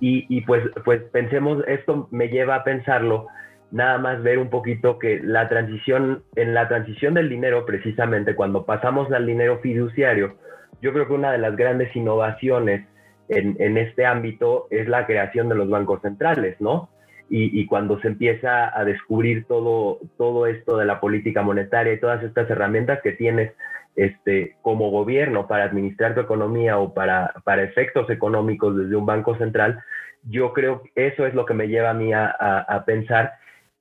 [0.00, 3.26] Y, pues, pues pensemos, esto me lleva a pensarlo
[3.70, 8.64] nada más ver un poquito que la transición, en la transición del dinero, precisamente cuando
[8.64, 10.36] pasamos al dinero fiduciario,
[10.80, 12.86] yo creo que una de las grandes innovaciones
[13.28, 16.88] en, en este ámbito es la creación de los bancos centrales, ¿no?
[17.30, 22.22] Y, cuando se empieza a descubrir todo, todo esto de la política monetaria y todas
[22.22, 23.52] estas herramientas que tienes
[23.96, 29.36] este, como gobierno para administrar tu economía o para, para efectos económicos desde un banco
[29.36, 29.82] central,
[30.22, 33.32] yo creo que eso es lo que me lleva a mí a, a, a pensar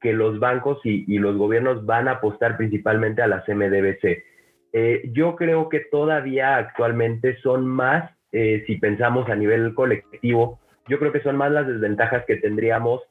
[0.04, 4.22] que los bancos y, los gobiernos van a apostar principalmente a las MDBC.
[4.74, 11.00] Eh, yo creo que todavía actualmente son más, eh, si pensamos a nivel colectivo, yo
[11.00, 13.02] creo que son más las desventajas que tendríamos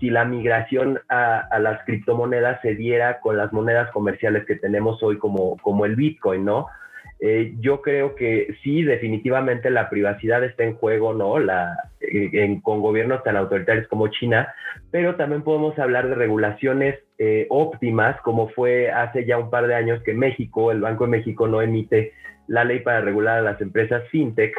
[0.00, 5.18] si la migración a, las criptomonedas se diera con las monedas comerciales que tenemos hoy
[5.18, 6.66] como, como el Bitcoin, ¿no?
[7.24, 11.38] Eh, yo creo que sí, definitivamente la privacidad está en juego, ¿no?
[11.38, 14.52] La, eh, con gobiernos tan autoritarios como China,
[14.90, 19.76] pero también podemos hablar de regulaciones eh, óptimas, como fue hace ya un par de
[19.76, 22.12] años que México, el Banco de México, no emite
[22.48, 24.56] la ley para regular a las empresas fintech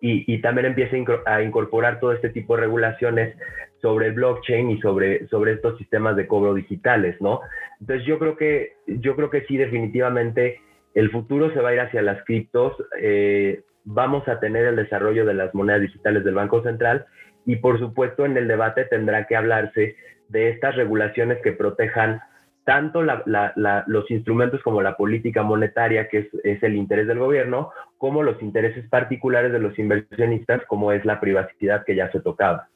[0.00, 3.36] y, y también empieza a incorporar todo este tipo de regulaciones
[3.80, 7.40] sobre el blockchain y sobre, sobre estos sistemas de cobro digitales, ¿no?
[7.80, 10.60] Entonces yo creo que, yo creo que sí, definitivamente
[10.94, 15.24] el futuro se va a ir hacia las criptos, eh, vamos a tener el desarrollo
[15.24, 17.06] de las monedas digitales del Banco Central
[17.44, 19.96] y por supuesto en el debate tendrá que hablarse
[20.28, 22.20] de estas regulaciones que protejan
[22.66, 28.42] tanto los instrumentos como la política monetaria, que es, el interés del gobierno, como los
[28.42, 32.68] intereses particulares de los inversionistas, como es la privacidad que ya se tocaba.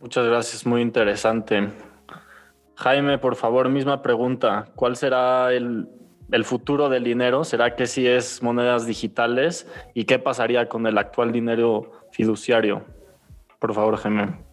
[0.00, 1.68] Muchas gracias, muy interesante.
[2.74, 4.66] Jaime, por favor, misma pregunta.
[4.74, 5.86] ¿Cuál será el,
[6.32, 7.44] el futuro del dinero?
[7.44, 9.70] ¿Será que sí es monedas digitales?
[9.94, 12.82] ¿Y qué pasaría con el actual dinero fiduciario?
[13.60, 14.49] Por favor, Jaime.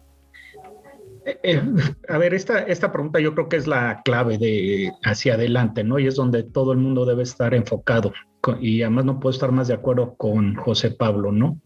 [1.28, 1.62] Eh, eh,
[2.08, 5.98] a ver, esta, esta pregunta yo creo que es la clave de hacia adelante, ¿no?
[5.98, 8.14] Y es donde todo el mundo debe estar enfocado.
[8.60, 11.60] Y además no puedo estar más de acuerdo con José Pablo, ¿no?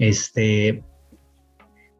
[0.00, 0.82] Este,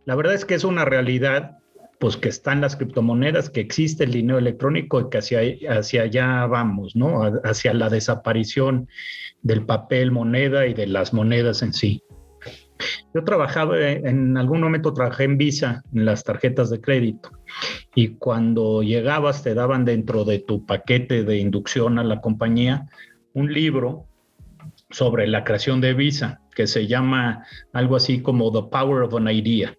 [0.05, 1.59] la verdad es que es una realidad,
[2.01, 6.47] pues que están las criptomonedas, que existe el dinero electrónico y que hacia, hacia allá
[6.47, 7.22] vamos, ¿no?
[7.45, 8.88] Hacia la desaparición
[9.43, 12.03] del papel moneda y de las monedas en sí.
[13.14, 17.31] Yo trabajaba, en algún momento trabajé en Visa, en las tarjetas de crédito,
[17.95, 22.89] y cuando llegabas te daban dentro de tu paquete de inducción a la compañía
[23.33, 24.07] un libro
[24.91, 29.28] sobre la creación de Visa, que se llama algo así como The Power of an
[29.28, 29.74] Idea,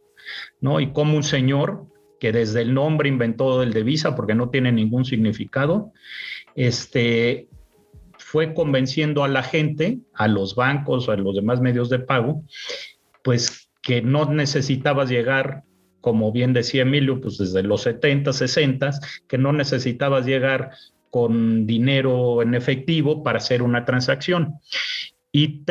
[0.62, 0.80] ¿no?
[0.80, 1.86] Y como un señor
[2.20, 5.92] que desde el nombre inventó el de Visa, porque no tiene ningún significado,
[6.56, 7.48] este,
[8.18, 12.44] fue convenciendo a la gente, a los bancos, a los demás medios de pago,
[13.24, 15.64] pues que no necesitabas llegar,
[16.02, 18.92] como bien decía Emilio, pues desde los 70, 60,
[19.28, 20.72] que no necesitabas llegar
[21.10, 24.56] con dinero en efectivo para hacer una transacción.
[25.32, 25.64] Y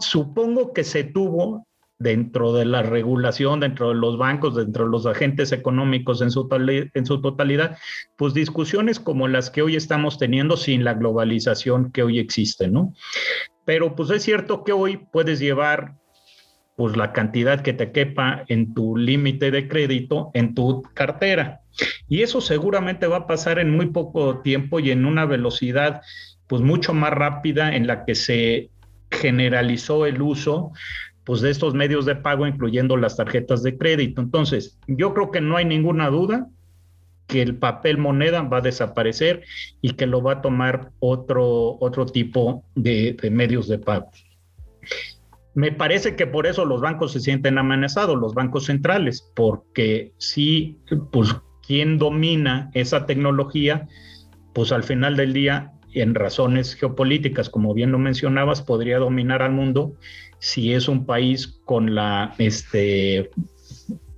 [0.00, 1.66] supongo que se tuvo
[1.98, 6.48] dentro de la regulación, dentro de los bancos, dentro de los agentes económicos en su,
[6.94, 7.78] en su totalidad,
[8.16, 12.94] pues discusiones como las que hoy estamos teniendo sin la globalización que hoy existe, ¿no?
[13.64, 15.94] Pero pues es cierto que hoy puedes llevar
[16.76, 21.60] pues la cantidad que te quepa en tu límite de crédito en tu cartera.
[22.08, 26.02] Y eso seguramente va a pasar en muy poco tiempo y en una velocidad
[26.46, 28.70] pues mucho más rápida en la que se
[29.10, 30.72] generalizó el uso
[31.24, 34.20] pues de estos medios de pago incluyendo las tarjetas de crédito.
[34.20, 36.48] Entonces, yo creo que no hay ninguna duda
[37.26, 39.44] que el papel moneda va a desaparecer
[39.80, 44.10] y que lo va a tomar otro, otro tipo de, de medios de pago.
[45.54, 50.78] Me parece que por eso los bancos se sienten amenazados, los bancos centrales, porque si,
[51.12, 51.34] pues,
[51.66, 53.88] quien domina esa tecnología,
[54.52, 59.52] pues al final del día, en razones geopolíticas, como bien lo mencionabas, podría dominar al
[59.52, 59.94] mundo
[60.40, 63.30] si es un país con la este,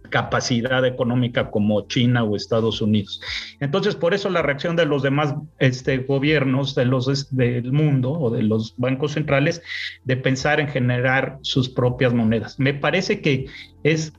[0.08, 3.20] capacidad económica como China o Estados Unidos.
[3.60, 8.30] Entonces, por eso la reacción de los demás este, gobiernos de los, del mundo o
[8.30, 9.62] de los bancos centrales
[10.04, 12.58] de pensar en generar sus propias monedas.
[12.58, 13.46] Me parece que
[13.82, 14.12] es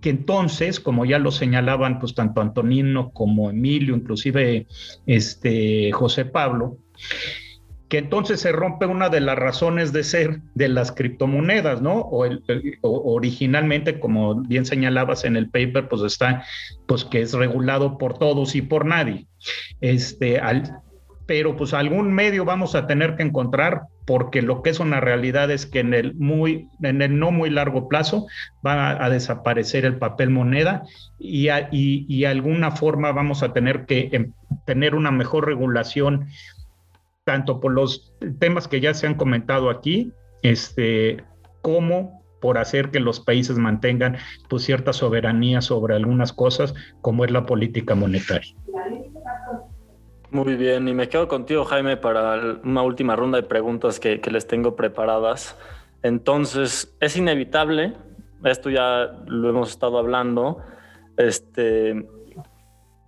[0.00, 4.66] que entonces, como ya lo señalaban pues tanto Antonino como Emilio, inclusive
[5.06, 6.78] este José Pablo,
[7.88, 12.00] que entonces se rompe una de las razones de ser de las criptomonedas, ¿no?
[12.00, 12.26] O,
[12.82, 16.44] originalmente, como bien señalabas en el paper, pues está,
[16.86, 19.26] pues que es regulado por todos y por nadie.
[19.80, 20.80] Este, al,
[21.26, 25.50] pero pues algún medio vamos a tener que encontrar porque lo que es una realidad
[25.50, 28.28] es que en el muy en el no muy largo plazo
[28.64, 30.84] va a, desaparecer el papel moneda
[31.18, 34.32] y, y, y alguna forma vamos a tener que em,
[34.64, 36.28] tener una mejor regulación
[37.26, 40.12] tanto por los temas que ya se han comentado aquí,
[40.42, 41.24] este,
[41.60, 44.16] como por hacer que los países mantengan
[44.48, 46.72] pues, cierta soberanía sobre algunas cosas,
[47.02, 48.54] como es la política monetaria.
[50.30, 54.30] Muy bien, y me quedo contigo, Jaime, para una última ronda de preguntas que, que
[54.30, 55.58] les tengo preparadas.
[56.04, 57.94] Entonces, es inevitable,
[58.44, 60.62] esto ya lo hemos estado hablando,
[61.16, 62.06] este,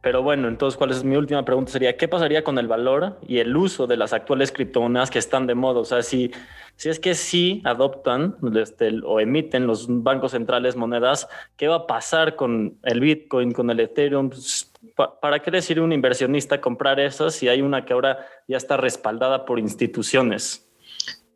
[0.00, 1.72] pero bueno, entonces, ¿cuál es mi última pregunta?
[1.72, 5.46] Sería, ¿qué pasaría con el valor y el uso de las actuales criptomonedas que están
[5.46, 5.80] de moda?
[5.80, 6.30] O sea, si,
[6.76, 11.86] si es que sí adoptan este, o emiten los bancos centrales monedas, ¿qué va a
[11.86, 14.30] pasar con el Bitcoin, con el Ethereum?
[14.30, 14.72] Pues,
[15.20, 19.44] ¿Para qué decir un inversionista comprar esas si hay una que ahora ya está respaldada
[19.44, 20.64] por instituciones?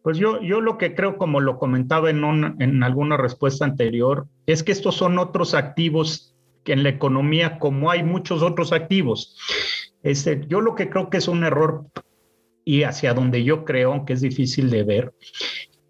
[0.02, 2.22] Pues yo, yo lo que creo, como lo comentaba en,
[2.60, 6.32] en alguna respuesta anterior, es que estos son otros activos
[6.66, 9.36] en la economía como hay muchos otros activos.
[10.02, 11.86] Este, yo lo que creo que es un error
[12.64, 15.14] y hacia donde yo creo, que es difícil de ver,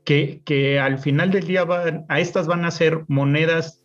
[0.04, 1.66] que, que al final del día
[2.08, 3.82] a estas van a ser monedas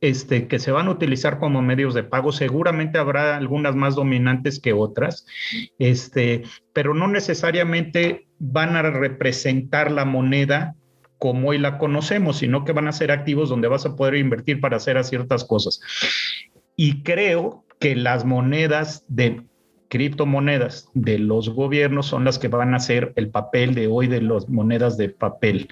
[0.00, 2.32] este, que se van a utilizar como medios de pago.
[2.32, 5.26] Seguramente habrá algunas más dominantes que otras,
[5.78, 10.74] este, pero no necesariamente van a representar la moneda
[11.20, 14.58] como hoy la conocemos, sino que van a ser activos donde vas a poder invertir
[14.58, 15.80] para hacer ciertas cosas.
[16.76, 19.42] Y creo que las monedas de
[19.88, 24.22] criptomonedas de los gobiernos son las que van a ser el papel de hoy de
[24.22, 25.68] las monedas de papel.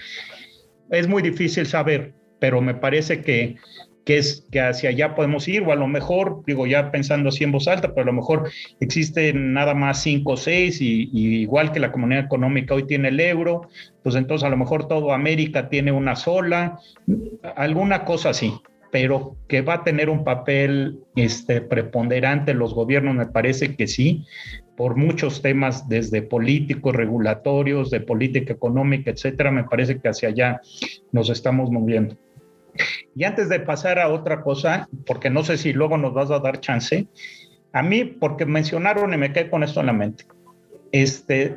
[0.91, 3.57] Es muy difícil saber, pero me parece que,
[4.09, 7.45] que, es, que hacia allá podemos ir, o a lo mejor, digo ya pensando así
[7.45, 8.51] en voz alta, pero a lo mejor
[8.81, 13.09] existen nada más cinco o seis, y, y igual que la comunidad económica hoy tiene
[13.09, 13.69] el euro,
[14.03, 16.81] pues entonces a lo mejor todo América tiene una sola,
[17.55, 18.55] alguna cosa así
[18.91, 24.25] pero que va a tener un papel este, preponderante los gobiernos, me parece que sí,
[24.79, 30.63] por muchos temas desde políticos, regulatorios, de política económica, etcétera, me parece que hacia allá
[31.13, 32.17] nos estamos moviendo.
[33.15, 36.39] Y antes de pasar a otra cosa, porque no sé si luego nos vas a
[36.39, 37.09] dar chance,
[37.73, 40.25] a mí, porque mencionaron y me quedé con esto en la mente,
[40.93, 41.57] este,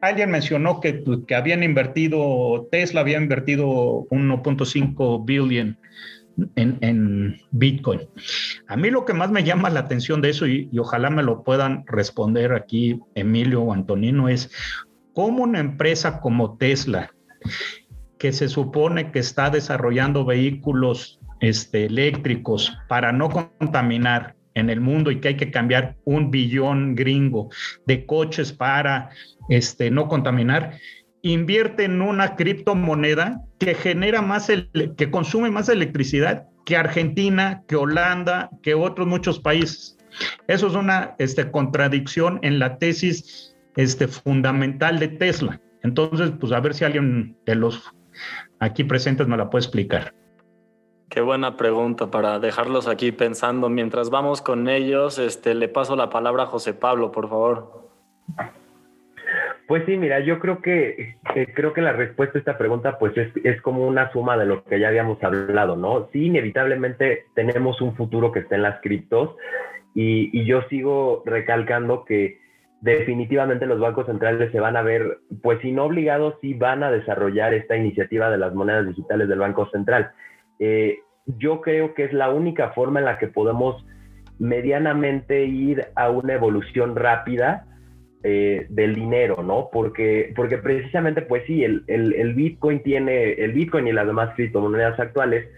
[0.00, 5.78] alguien mencionó que, que, habían invertido, Tesla había invertido 1.5 billion
[6.56, 8.00] en, en, Bitcoin.
[8.66, 11.22] A mí lo que más me llama la atención de eso, y, y, ojalá me
[11.22, 14.50] lo puedan responder aquí Emilio o Antonino, es
[15.14, 17.10] cómo una empresa como Tesla,
[18.24, 25.10] que se supone que está desarrollando vehículos este, eléctricos para no contaminar en el mundo
[25.10, 27.50] y que hay que cambiar un billón gringo
[27.86, 29.10] de coches para
[29.50, 30.78] este, no contaminar,
[31.20, 37.76] invierte en una criptomoneda que genera más, el, que consume más electricidad que Argentina, que
[37.76, 39.98] Holanda, que otros muchos países.
[40.48, 43.54] Eso es una este, contradicción en la tesis
[44.08, 45.60] fundamental de Tesla.
[45.82, 47.92] Entonces, pues a ver si alguien de los
[48.58, 50.12] aquí presentes me la puede explicar.
[51.08, 53.68] Qué buena pregunta para dejarlos aquí pensando.
[53.68, 57.84] Mientras vamos con ellos, este, le paso la palabra a José Pablo, por favor.
[59.66, 63.16] Pues sí, mira, yo creo que eh, creo que la respuesta a esta pregunta pues
[63.16, 66.08] es, es, como una suma de lo que ya habíamos hablado, ¿no?
[66.12, 69.36] Sí, inevitablemente tenemos un futuro que está en las criptos
[69.94, 72.43] y, y yo sigo recalcando que
[72.84, 76.90] definitivamente los bancos centrales se van a ver, pues si no obligados, sí van a
[76.90, 80.10] desarrollar esta iniciativa de las monedas digitales del Banco Central.
[80.58, 83.86] Eh, yo creo que es la única forma en la que podemos
[84.38, 87.64] medianamente ir a una evolución rápida
[88.22, 89.70] eh, del dinero, ¿no?
[89.72, 94.34] Porque, porque precisamente, pues sí, el, el, el, Bitcoin tiene, el Bitcoin y las demás
[94.34, 95.48] criptomonedas actuales,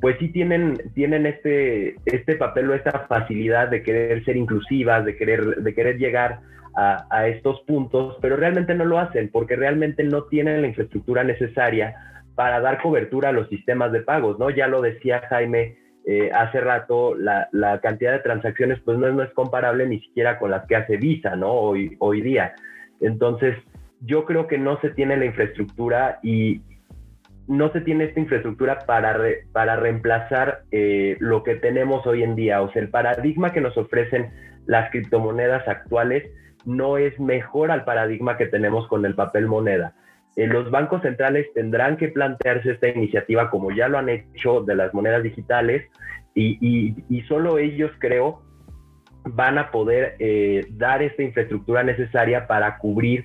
[0.00, 5.16] pues sí tienen, tienen este, este papel o esta facilidad de querer ser inclusivas, de
[5.16, 6.42] querer, de querer llegar
[6.76, 11.24] a, a estos puntos, pero realmente no lo hacen porque realmente no tienen la infraestructura
[11.24, 11.96] necesaria
[12.34, 14.50] para dar cobertura a los sistemas de pagos, ¿no?
[14.50, 19.24] Ya lo decía Jaime, eh, hace rato, la, la, cantidad de transacciones pues no, no,
[19.24, 21.50] es comparable ni siquiera con las que hace Visa, ¿no?
[21.50, 22.54] Hoy, hoy día.
[23.00, 23.56] Entonces,
[24.02, 26.60] yo creo que no se tiene la infraestructura y
[27.48, 29.18] no se tiene esta infraestructura para,
[29.52, 32.62] para reemplazar eh, lo que tenemos hoy en día.
[32.62, 34.30] O sea, el paradigma que nos ofrecen
[34.66, 36.30] las criptomonedas actuales
[36.66, 39.94] no es mejor al paradigma que tenemos con el papel moneda.
[40.36, 44.74] Eh, los bancos centrales tendrán que plantearse esta iniciativa como ya lo han hecho de
[44.74, 45.88] las monedas digitales
[46.34, 48.42] y, y, y solo ellos creo
[49.24, 53.24] van a poder eh, dar esta infraestructura necesaria para cubrir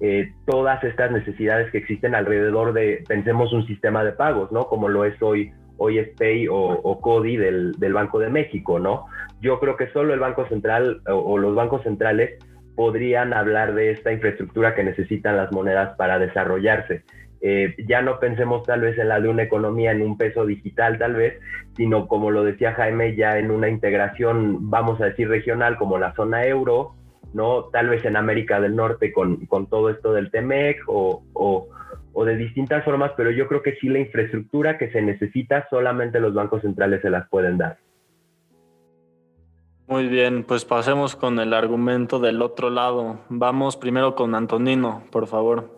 [0.00, 4.66] eh, todas estas necesidades que existen alrededor de, pensemos, un sistema de pagos, ¿no?
[4.66, 9.06] Como lo es hoy, hoy es Pay o, o CODI del, Banco de México, ¿no?
[9.40, 12.38] Yo creo que solo el Banco Central o los bancos centrales
[12.76, 17.02] podrían hablar de esta infraestructura que necesitan las monedas para desarrollarse.
[17.40, 20.98] Eh, ya no pensemos tal vez en la de una economía en un peso digital
[20.98, 21.38] tal vez,
[21.76, 26.14] sino como lo decía Jaime, ya en una integración, vamos a decir, regional como la
[26.14, 26.94] zona euro,
[27.34, 27.64] ¿no?
[27.64, 31.68] Tal vez en América del Norte con, con todo esto del TEMEC o, o,
[32.12, 36.20] o, de distintas formas, pero yo creo que sí la infraestructura que se necesita solamente
[36.20, 37.78] los bancos centrales se las pueden dar.
[39.88, 43.20] Muy bien, pues pasemos con el argumento del otro lado.
[43.28, 45.70] Vamos primero con Antonino, por favor.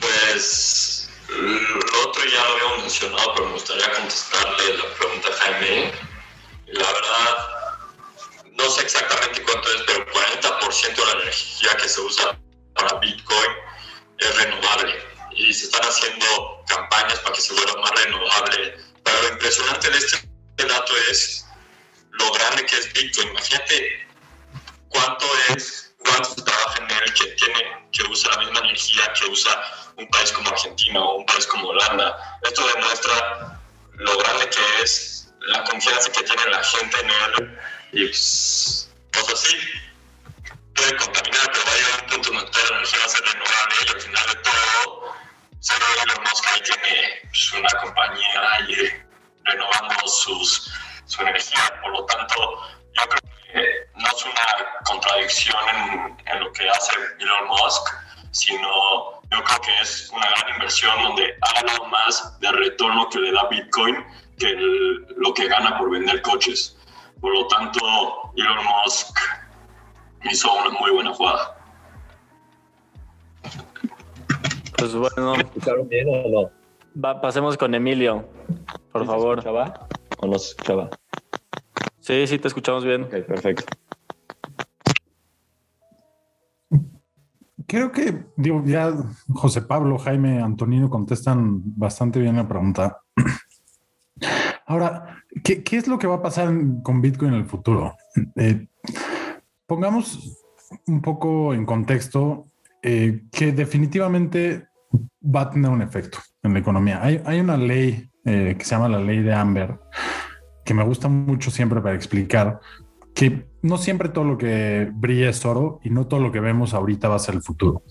[0.00, 5.92] Pues lo otro ya lo habíamos mencionado, pero me gustaría contestarle la pregunta a Jaime.
[6.66, 7.38] La verdad,
[8.50, 12.36] no sé exactamente cuánto es, pero 40% de la energía que se usa
[12.74, 13.50] para Bitcoin
[14.18, 14.92] es renovable.
[15.36, 18.85] Y se están haciendo campañas para que se vuelva más renovable
[19.22, 20.28] lo impresionante de este
[20.66, 21.46] dato es
[22.10, 23.28] lo grande que es Bitcoin.
[23.28, 24.08] Imagínate
[24.88, 29.62] cuánto es, cuánto trabaja en él, que, tiene, que usa la misma energía que usa
[29.96, 32.38] un país como Argentina o un país como Holanda.
[32.42, 33.60] Esto demuestra
[33.92, 37.58] lo grande que es, la confianza que tiene la gente en él.
[37.92, 39.56] Y pues, pues así,
[40.74, 43.22] puede contaminar, pero va a llegar un punto donde toda la energía va a ser
[43.22, 45.16] renovable y al final de todo,
[46.02, 49.05] Elon Musk ahí tiene pues, una compañía de,
[49.46, 50.72] renovando sus,
[51.06, 51.60] su energía.
[51.82, 52.34] Por lo tanto,
[52.94, 53.20] yo creo
[53.52, 57.88] que no es una contradicción en, en lo que hace Elon Musk,
[58.32, 58.68] sino
[59.30, 63.32] yo creo que es una gran inversión donde ha ganado más de retorno que le
[63.32, 64.04] da Bitcoin
[64.38, 66.76] que el, lo que gana por vender coches.
[67.20, 67.80] Por lo tanto,
[68.36, 69.18] Elon Musk
[70.30, 71.54] hizo una muy buena jugada.
[74.78, 76.50] Pues bueno, ¿Escucharon bien o no?
[77.02, 78.28] va- pasemos con Emilio,
[78.98, 79.38] por ¿Sí se favor.
[79.38, 79.88] escuchaba
[80.18, 80.90] ¿O no se escuchaba?
[82.00, 83.02] Sí, sí, te escuchamos bien.
[83.04, 83.64] Ok, perfecto.
[87.66, 88.92] Creo que, digo, ya
[89.28, 93.02] José Pablo, Jaime, Antonino contestan bastante bien la pregunta.
[94.66, 96.48] Ahora, ¿qué, qué es lo que va a pasar
[96.82, 97.96] con Bitcoin en el futuro?
[98.36, 98.68] Eh,
[99.66, 100.44] pongamos
[100.86, 102.46] un poco en contexto
[102.82, 104.68] eh, que definitivamente
[105.22, 107.02] va a tener un efecto en la economía.
[107.02, 109.78] Hay, hay una ley eh, que se llama la ley de Amber,
[110.64, 112.60] que me gusta mucho siempre para explicar
[113.14, 116.74] que no siempre todo lo que brilla es oro y no todo lo que vemos
[116.74, 117.82] ahorita va a ser el futuro.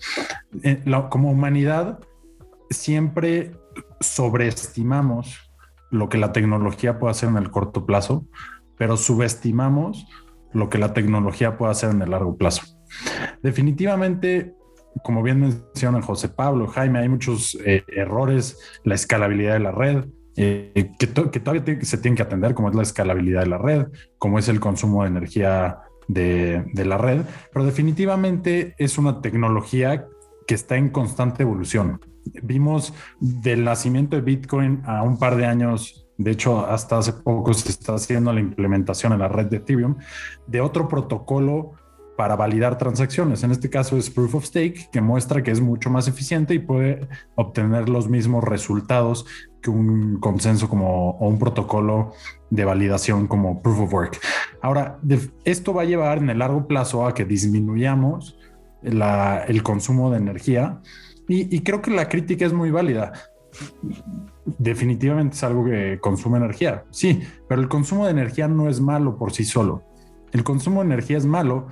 [0.62, 1.98] Eh, la- como humanidad,
[2.70, 3.50] siempre
[4.00, 5.50] sobreestimamos
[5.90, 8.24] lo que la tecnología puede hacer en el corto plazo,
[8.78, 10.06] pero subestimamos
[10.52, 12.62] lo que la tecnología puede hacer en el largo plazo.
[13.42, 14.54] Definitivamente,
[15.02, 20.04] como bien mencionan José Pablo, Jaime, hay muchos eh, errores, la escalabilidad de la red,
[20.36, 23.58] eh, que, to- que todavía se tienen que atender, como es la escalabilidad de la
[23.58, 23.86] red,
[24.18, 25.78] como es el consumo de energía
[26.08, 27.22] de, de la red,
[27.52, 30.06] pero definitivamente es una tecnología
[30.46, 32.00] que está en constante evolución.
[32.42, 37.52] Vimos del nacimiento de Bitcoin a un par de años, de hecho hasta hace poco
[37.54, 39.96] se está haciendo la implementación en la red de Ethereum
[40.46, 41.72] de otro protocolo
[42.16, 43.42] para validar transacciones.
[43.42, 46.58] En este caso es Proof of Stake, que muestra que es mucho más eficiente y
[46.58, 49.26] puede obtener los mismos resultados
[49.72, 52.12] un consenso como o un protocolo
[52.50, 54.20] de validación como Proof of Work.
[54.62, 54.98] Ahora,
[55.44, 58.38] esto va a llevar en el largo plazo a que disminuyamos
[58.82, 60.80] el consumo de energía
[61.28, 63.12] y creo que la crítica es muy válida.
[64.58, 69.16] Definitivamente es algo que consume energía, sí, pero el consumo de energía no es malo
[69.16, 69.82] por sí solo.
[70.32, 71.68] El consumo de energía es malo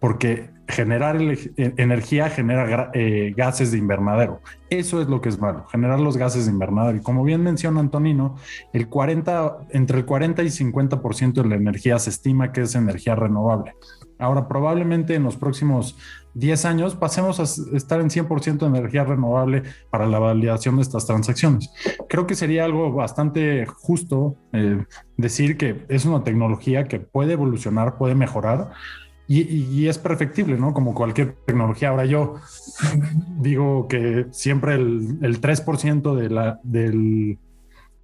[0.00, 4.40] porque generar ele- eh, energía genera eh, gases de invernadero.
[4.68, 6.98] Eso es lo que es malo, generar los gases de invernadero.
[6.98, 8.36] Y como bien menciona Antonino,
[8.72, 13.14] el 40, entre el 40 y 50% de la energía se estima que es energía
[13.14, 13.74] renovable.
[14.18, 15.96] Ahora, probablemente en los próximos
[16.34, 17.42] 10 años pasemos a
[17.76, 21.70] estar en 100% de energía renovable para la validación de estas transacciones.
[22.08, 24.84] Creo que sería algo bastante justo eh,
[25.16, 28.70] decir que es una tecnología que puede evolucionar, puede mejorar
[29.28, 30.72] y, y- es perfectible, ¿no?
[30.72, 31.88] Como cualquier tecnología.
[31.90, 32.36] Ahora yo
[33.40, 37.38] digo que siempre el, el 3% de, la, del,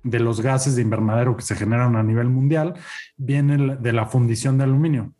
[0.02, 2.74] de los gases de invernadero que se generan a nivel mundial
[3.16, 5.12] viene de la fundición de aluminio.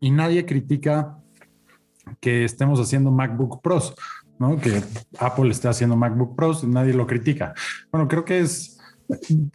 [0.00, 1.18] Y nadie critica
[2.20, 3.94] que estemos haciendo MacBook Pros,
[4.38, 4.56] ¿no?
[4.56, 4.82] Que
[5.18, 7.54] Apple esté haciendo MacBook Pros, nadie lo critica.
[7.92, 8.78] Bueno, creo que es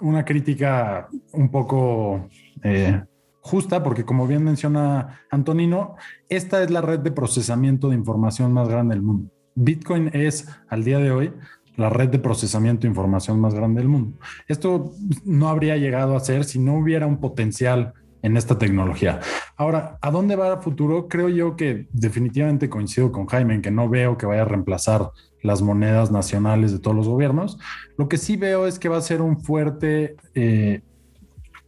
[0.02, 2.30] una crítica un poco
[2.64, 3.04] eh,
[3.44, 5.96] justa, porque como bien menciona Antonino,
[6.30, 9.30] esta es la red de procesamiento de información más grande del mundo.
[9.56, 11.34] Bitcoin es, al día de hoy,
[11.76, 14.18] la red de procesamiento de información más grande del mundo.
[14.48, 14.94] Esto
[15.26, 19.20] no habría llegado a ser si no hubiera un potencial en esta tecnología.
[19.58, 21.10] Ahora, ¿a dónde va el futuro?
[21.10, 25.12] Creo yo que definitivamente coincido con Jaime en que no veo que vaya a reemplazar
[25.41, 27.60] las monedas nacionales de todos los gobiernos.
[27.98, 30.82] Lo que sí veo es que va a ser un fuerte eh,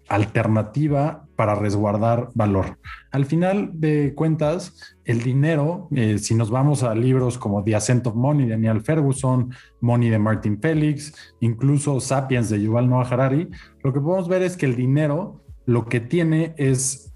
[0.08, 2.78] alternativa para resguardar valor.
[3.12, 8.08] Al final de cuentas, el dinero, eh, si nos vamos a libros como The Ascent
[8.08, 13.50] of Money de Neil Ferguson, Money de Martin Felix, incluso Sapiens de Yuval Noah Harari,
[13.84, 17.14] lo que podemos ver es que el dinero lo que tiene es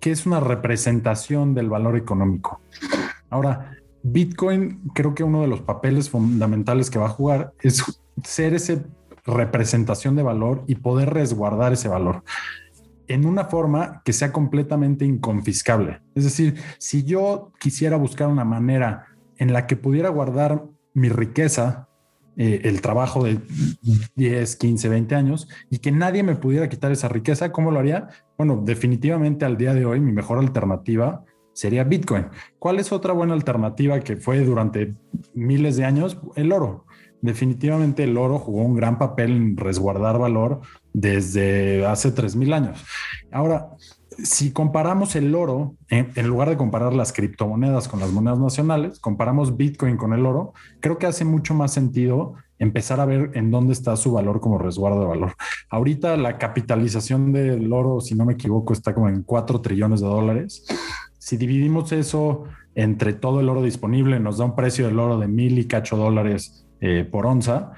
[0.00, 2.60] que es una representación del valor económico.
[3.28, 7.84] Ahora, Bitcoin, creo que uno de los papeles fundamentales que va a jugar es
[8.24, 8.82] ser esa
[9.26, 12.24] representación de valor y poder resguardar ese valor
[13.10, 16.00] en una forma que sea completamente inconfiscable.
[16.14, 19.06] Es decir, si yo quisiera buscar una manera
[19.36, 21.88] en la que pudiera guardar mi riqueza,
[22.36, 23.40] eh, el trabajo de
[24.14, 28.08] 10, 15, 20 años y que nadie me pudiera quitar esa riqueza, ¿cómo lo haría?
[28.38, 32.26] Bueno, definitivamente al día de hoy mi mejor alternativa sería Bitcoin.
[32.60, 34.94] ¿Cuál es otra buena alternativa que fue durante
[35.34, 36.16] miles de años?
[36.36, 36.86] El oro.
[37.22, 40.60] definitivamente el oro jugó un gran papel en resguardar valor
[40.92, 42.84] desde hace 3.000 años.
[43.30, 43.68] Ahora,
[44.22, 49.56] si comparamos el oro, en, lugar de comparar las criptomonedas con las monedas nacionales, comparamos
[49.56, 53.72] Bitcoin con el oro, creo que hace mucho más sentido empezar a ver en dónde
[53.72, 55.34] está su valor como resguardo de valor.
[55.70, 60.06] Ahorita la capitalización del oro, si no me equivoco, está como en 4 trillones de
[60.06, 60.66] dólares.
[61.18, 65.28] Si dividimos eso entre todo el oro disponible, nos da un precio del oro de
[65.28, 67.72] mil y cacho dólares eh, por onza.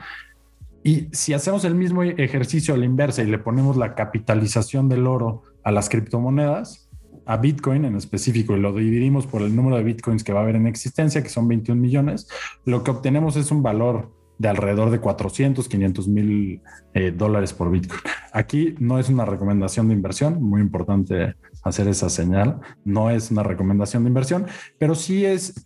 [0.84, 5.06] Y si hacemos el mismo ejercicio a la inversa y le ponemos la capitalización del
[5.06, 6.88] oro a las criptomonedas,
[7.24, 10.42] a Bitcoin en específico, y lo dividimos por el número de Bitcoins que va a
[10.42, 12.28] haber en existencia, que son 21 millones,
[12.64, 16.60] lo que obtenemos es un valor de alrededor de 400, 500 mil
[16.94, 18.00] eh, dólares por Bitcoin.
[18.32, 23.44] Aquí no es una recomendación de inversión, muy importante hacer esa señal, no es una
[23.44, 24.46] recomendación de inversión,
[24.78, 25.64] pero sí es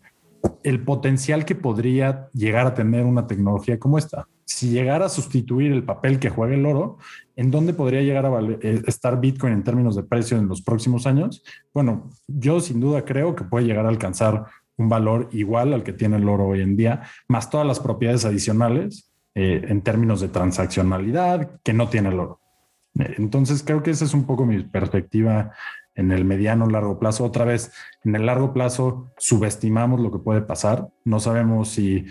[0.62, 5.72] el potencial que podría llegar a tener una tecnología como esta si llegara a sustituir
[5.72, 6.98] el papel que juega el oro,
[7.34, 11.06] ¿en dónde podría llegar a eh, estar Bitcoin en términos de precio en los próximos
[11.06, 11.42] años?
[11.74, 15.92] Bueno, yo sin duda creo que puede llegar a alcanzar un valor igual al que
[15.92, 20.28] tiene el oro hoy en día, más todas las propiedades adicionales eh, en términos de
[20.28, 22.40] transaccionalidad que no tiene el oro.
[22.98, 25.52] Eh, entonces creo que esa es un poco mi perspectiva
[25.96, 27.24] en el mediano largo plazo.
[27.24, 27.72] Otra vez,
[28.04, 30.88] en el largo plazo subestimamos lo que puede pasar.
[31.04, 32.06] No sabemos si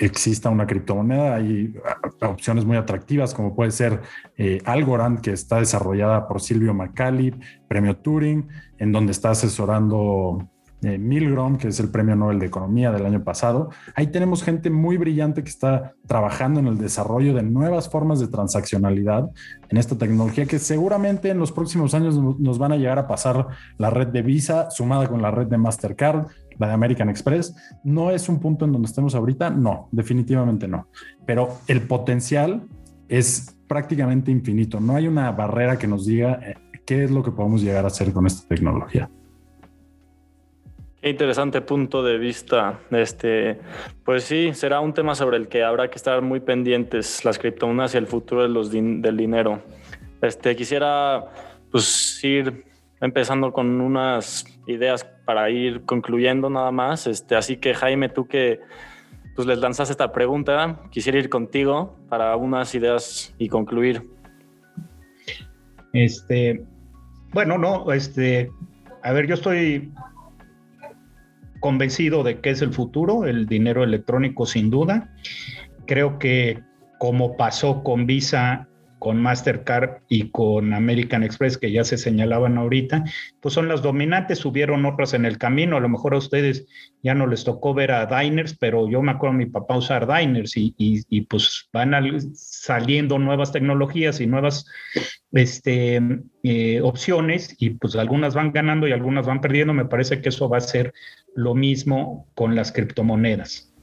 [0.00, 1.34] exista una criptomoneda.
[1.34, 1.74] Hay
[2.22, 4.00] opciones muy atractivas como puede ser
[4.38, 7.34] eh, Algorand, que está desarrollada por Silvio Macali,
[7.68, 10.48] premio Turing, en donde está asesorando
[10.86, 13.70] eh, Milgrom, que es el Premio Nobel de Economía del año pasado.
[13.94, 18.28] Ahí tenemos gente muy brillante que está trabajando en el desarrollo de nuevas formas de
[18.28, 19.30] transaccionalidad
[19.68, 23.48] en esta tecnología que seguramente en los próximos años nos van a llegar a pasar
[23.78, 26.26] la red de Visa sumada con la red de Mastercard,
[26.58, 27.54] la de American Express.
[27.82, 30.88] No es un punto en donde estemos ahorita, no, definitivamente no.
[31.26, 32.62] Pero el potencial
[33.08, 34.80] es prácticamente infinito.
[34.80, 36.54] No hay una barrera que nos diga eh,
[36.86, 39.10] qué es lo que podemos llegar a hacer con esta tecnología.
[41.04, 42.80] Interesante punto de vista.
[42.90, 43.60] Este,
[44.06, 47.94] pues sí, será un tema sobre el que habrá que estar muy pendientes, las criptomonedas
[47.94, 49.62] y el futuro del dinero.
[50.22, 51.26] Este, quisiera
[51.70, 52.64] pues, ir
[53.02, 57.06] empezando con unas ideas para ir concluyendo nada más.
[57.06, 58.60] Este, así que Jaime, tú que
[59.36, 64.08] pues, les lanzas esta pregunta, quisiera ir contigo para unas ideas y concluir.
[65.92, 66.64] Este,
[67.34, 68.50] bueno, no, este,
[69.02, 69.92] a ver, yo estoy
[71.64, 75.08] convencido de que es el futuro, el dinero electrónico sin duda.
[75.86, 76.62] Creo que
[76.98, 78.68] como pasó con Visa,
[78.98, 83.04] con Mastercard y con American Express, que ya se señalaban ahorita,
[83.40, 86.66] pues son las dominantes, hubieron otras en el camino, a lo mejor a ustedes
[87.02, 90.06] ya no les tocó ver a Diners, pero yo me acuerdo a mi papá usar
[90.06, 91.92] Diners y, y, pues van
[92.34, 94.66] saliendo nuevas tecnologías y nuevas
[95.32, 96.00] este,
[96.42, 100.48] eh, opciones y pues algunas van ganando y algunas van perdiendo, me parece que eso
[100.48, 100.94] va a ser
[101.34, 103.73] lo mismo con las criptomonedas.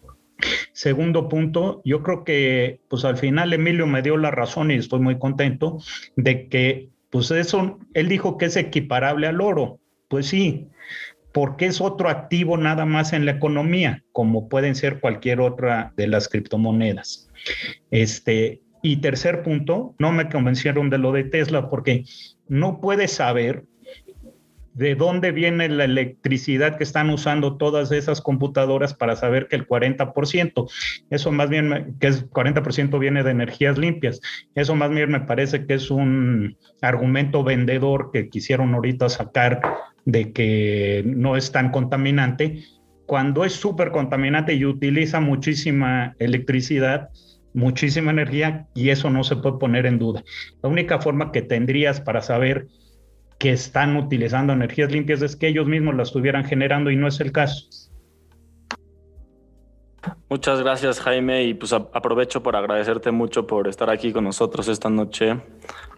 [0.74, 5.00] Segundo punto, yo creo que pues al final Emilio me dio la razón y estoy
[5.00, 5.80] muy contento
[6.16, 9.80] de que pues eso, él dijo que es equiparable al oro.
[10.08, 10.68] Pues sí,
[11.32, 16.08] porque es otro activo nada más en la economía, como pueden ser cualquier otra de
[16.08, 17.30] las criptomonedas.
[17.92, 22.06] Este, y tercer punto, no me convencieron de lo de Tesla porque
[22.48, 23.66] no puedes saber
[24.82, 29.68] de dónde viene la electricidad que están usando todas esas computadoras para saber que el
[29.68, 30.68] 40%,
[31.12, 34.20] eso más bien, que es 40% viene de energías limpias.
[34.56, 39.62] Eso más bien me parece que es un argumento vendedor que quisieron ahorita sacar
[40.06, 42.64] de que no es tan contaminante,
[43.06, 47.10] cuando es súper contaminante y utiliza muchísima electricidad,
[47.54, 50.24] muchísima energía y eso no se puede poner en duda.
[50.64, 52.66] La única forma que tendrías para saber
[53.42, 57.20] que están utilizando energías limpias es que ellos mismos las estuvieran generando y no es
[57.22, 57.66] el caso.
[60.30, 64.92] Muchas gracias Jaime y pues aprovecho por agradecerte mucho por estar aquí con nosotros esta
[64.92, 65.42] noche.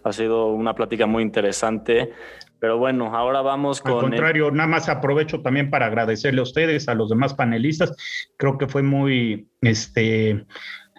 [0.04, 2.12] Ha sido una plática muy interesante,
[2.58, 3.92] pero bueno, ahora vamos con...
[3.92, 7.94] Al contrario, nada más aprovecho también para agradecerle a ustedes, a los demás panelistas.
[8.38, 10.46] Creo que fue muy, este,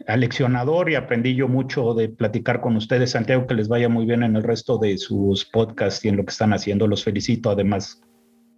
[0.07, 3.11] aleccionador y aprendí yo mucho de platicar con ustedes.
[3.11, 6.25] Santiago, que les vaya muy bien en el resto de sus podcasts y en lo
[6.25, 6.87] que están haciendo.
[6.87, 8.01] Los felicito además.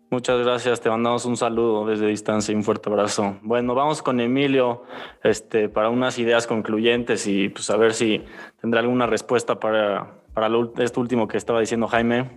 [0.10, 3.38] Muchas gracias, te mandamos un saludo desde distancia y un fuerte abrazo.
[3.42, 4.84] Bueno, vamos con Emilio
[5.22, 8.24] este, para unas ideas concluyentes y pues a ver si
[8.62, 12.30] tendrá alguna respuesta para, para esto último que estaba diciendo Jaime.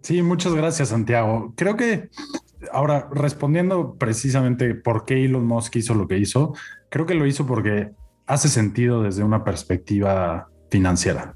[0.00, 1.52] Sí, muchas gracias, Santiago.
[1.54, 2.08] Creo que
[2.72, 6.54] ahora, respondiendo precisamente por qué Elon Musk hizo lo que hizo,
[6.90, 7.90] creo que lo hizo porque
[8.26, 11.34] hace sentido desde una perspectiva financiera.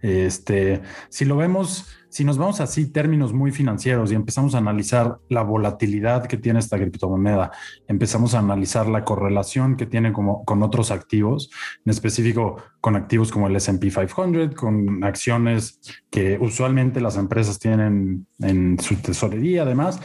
[0.00, 5.18] Este, si lo vemos, si nos vamos así, términos muy financieros y empezamos a analizar
[5.28, 7.52] la volatilidad que tiene esta criptomoneda,
[7.86, 11.50] empezamos a analizar la correlación que tiene como, con otros activos,
[11.84, 15.78] en específico con activos como el SP 500, con acciones
[16.10, 20.00] que usualmente las empresas tienen en su tesorería, además,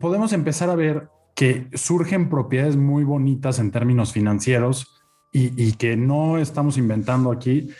[0.00, 5.96] podemos empezar a ver que surgen propiedades muy bonitas en términos financieros y, y que
[5.96, 7.70] no estamos inventando aquí,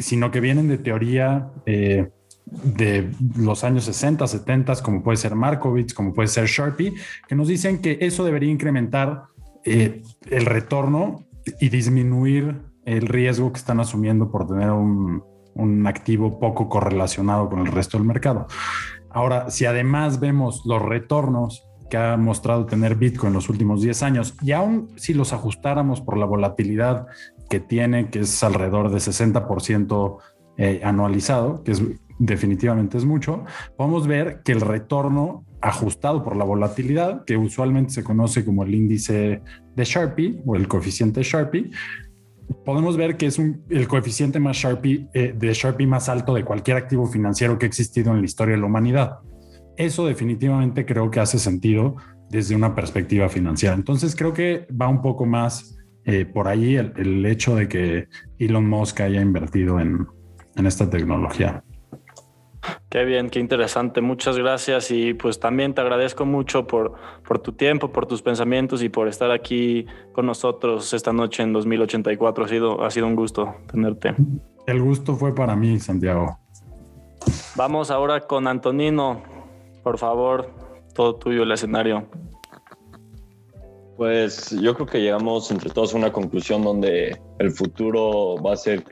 [0.00, 2.10] sino que vienen de teoría eh,
[2.46, 6.94] de los años 60, 70, como puede ser Markovitz, como puede ser Sharpie,
[7.28, 9.24] que nos dicen que eso debería incrementar
[9.64, 11.26] eh, el retorno
[11.60, 15.22] y disminuir el riesgo que están asumiendo por tener un,
[15.54, 18.46] un activo poco correlacionado con el resto del mercado.
[19.10, 24.02] Ahora, si además vemos los retornos que ha mostrado tener Bitcoin en los últimos 10
[24.02, 27.06] años, y aún si los ajustáramos por la volatilidad
[27.50, 30.16] que tiene, que es alrededor de 60%
[30.56, 31.82] eh, anualizado, que es
[32.18, 33.44] definitivamente es mucho,
[33.76, 38.74] podemos ver que el retorno ajustado por la volatilidad, que usualmente se conoce como el
[38.74, 39.42] índice
[39.76, 41.72] de Sharpie o el coeficiente Sharpie,
[42.64, 46.78] podemos ver que es el coeficiente más Sharpie, eh, de Sharpie más alto de cualquier
[46.78, 49.18] activo financiero que ha existido en la historia de la humanidad.
[49.76, 51.96] Eso definitivamente creo que hace sentido
[52.28, 53.74] desde una perspectiva financiera.
[53.74, 58.08] Entonces creo que va un poco más eh, por ahí el, hecho de que
[58.38, 60.06] Elon Musk haya invertido en,
[60.56, 61.62] en esta tecnología.
[62.88, 64.00] Qué bien, qué interesante.
[64.00, 66.94] Muchas gracias y pues también te agradezco mucho por,
[67.26, 71.52] por tu tiempo, por tus pensamientos y por estar aquí con nosotros esta noche en
[71.52, 72.44] 2084.
[72.44, 74.14] Ha sido, ha sido un gusto tenerte.
[74.66, 76.38] El gusto fue para mí, Santiago.
[77.56, 79.22] Vamos ahora con Antonino.
[79.82, 80.48] Por favor,
[80.94, 82.08] todo tuyo el escenario.
[83.96, 88.56] Pues yo creo que llegamos entre todos a una conclusión donde el futuro va a
[88.56, 88.84] ser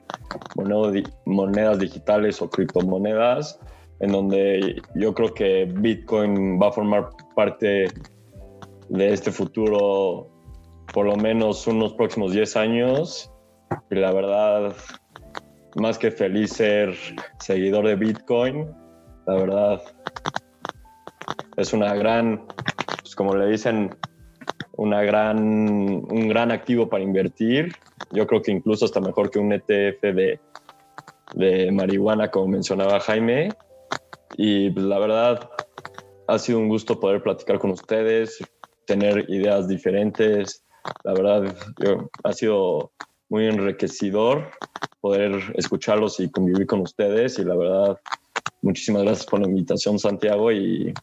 [1.24, 3.58] monedas digitales o criptomonedas,
[4.00, 7.88] en donde yo creo que Bitcoin va a formar parte
[8.88, 10.28] de este futuro
[10.92, 13.32] por lo menos unos próximos 10 años.
[13.90, 14.74] Y la verdad,
[15.76, 16.94] más que feliz ser
[17.38, 18.70] seguidor de Bitcoin,
[19.26, 19.82] la verdad,
[21.60, 22.46] es una gran,
[23.02, 23.94] pues como le dicen,
[24.76, 27.76] una gran, un gran activo para invertir.
[28.12, 30.40] Yo creo que incluso hasta mejor que un ETF de,
[31.34, 33.50] de marihuana, como mencionaba Jaime.
[34.36, 35.50] Y pues, la verdad,
[36.26, 38.38] ha sido un gusto poder platicar con ustedes,
[38.86, 40.64] tener ideas diferentes.
[41.04, 41.54] La verdad,
[42.24, 42.92] ha sido
[43.28, 44.50] muy enriquecedor
[45.00, 47.38] poder escucharlos y convivir con ustedes.
[47.38, 47.98] Y la verdad,
[48.62, 50.94] muchísimas gracias por la invitación, Santiago, y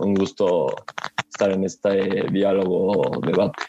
[0.00, 0.66] un gusto
[1.28, 3.62] estar en este diálogo, debate.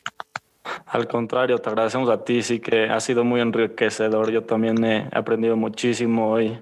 [0.87, 4.31] Al contrario, te agradecemos a ti, sí que ha sido muy enriquecedor.
[4.31, 6.59] Yo también he aprendido muchísimo hoy.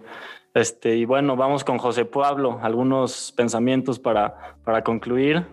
[0.53, 5.43] Este, y bueno, vamos con José Pablo, algunos pensamientos para, para concluir.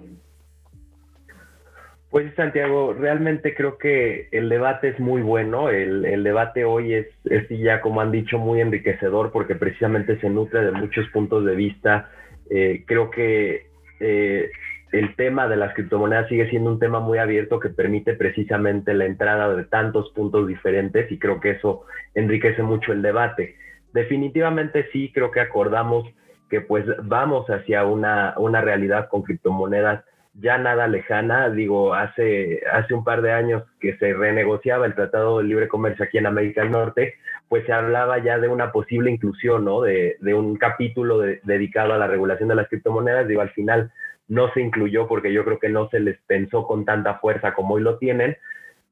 [2.09, 5.71] Pues Santiago, realmente creo que el debate es muy bueno.
[5.71, 10.29] El, el debate hoy es, es, ya, como han dicho, muy enriquecedor porque precisamente se
[10.29, 12.11] nutre de muchos puntos de vista.
[12.51, 13.72] Eh, creo que
[14.03, 14.51] eh,
[14.93, 19.07] el tema de las criptomonedas sigue siendo un tema muy abierto que permite precisamente la
[19.07, 23.57] entrada de tantos puntos diferentes y creo que eso enriquece mucho el debate.
[23.95, 26.07] Definitivamente sí, creo que acordamos
[26.51, 30.05] que pues vamos hacia una, una realidad con criptomonedas
[30.35, 31.51] ya nada lejana.
[31.51, 36.05] Digo, hace, hace un par de años que se renegociaba el Tratado de Libre Comercio
[36.05, 37.15] aquí en América del Norte,
[37.53, 39.83] pues se hablaba ya de una posible inclusión, ¿no?
[39.83, 43.29] De, de un capítulo dedicado a la regulación de las criptomonedas.
[43.29, 43.93] Digo, al final
[44.27, 47.75] no se incluyó porque yo creo que no se les pensó con tanta fuerza como
[47.75, 48.39] hoy lo tienen,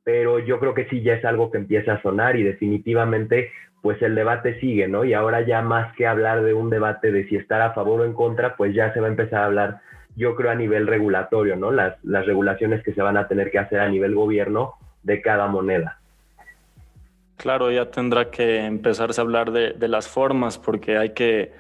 [0.04, 3.50] pero yo creo que sí ya es algo que empieza a sonar y definitivamente
[3.80, 5.06] pues el debate sigue, ¿no?
[5.06, 8.04] Y ahora ya más que hablar de un debate de si estar a favor o
[8.04, 9.80] en contra, pues ya se va a empezar a hablar,
[10.16, 11.70] yo creo, a nivel regulatorio, ¿no?
[11.70, 15.46] Las, las regulaciones que se van a tener que hacer a nivel gobierno de cada
[15.46, 15.99] moneda.
[17.40, 21.52] Claro, ya tendrá que empezarse a hablar de, de las formas porque hay que,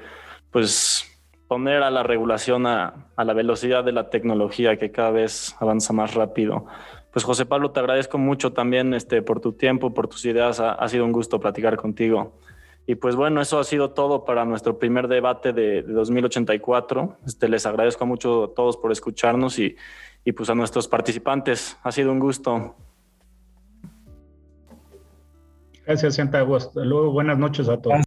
[0.50, 1.10] pues,
[1.50, 6.14] poner a la regulación a, la velocidad de la tecnología que cada vez avanza más
[6.14, 6.66] rápido.
[7.12, 10.60] Pues José Pablo, te agradezco mucho también este, por tu tiempo, por tus ideas.
[10.60, 12.38] Ha, sido un gusto platicar contigo.
[12.86, 17.16] Y pues bueno, eso ha sido todo para nuestro primer debate de, 2084.
[17.26, 19.74] Este, les agradezco mucho a todos por escucharnos y,
[20.24, 21.76] y pues a nuestros participantes.
[21.82, 22.76] Ha sido un gusto.
[25.90, 26.54] Gracias, Santiago.
[26.54, 27.10] Hasta luego.
[27.10, 28.04] Buenas noches a todos.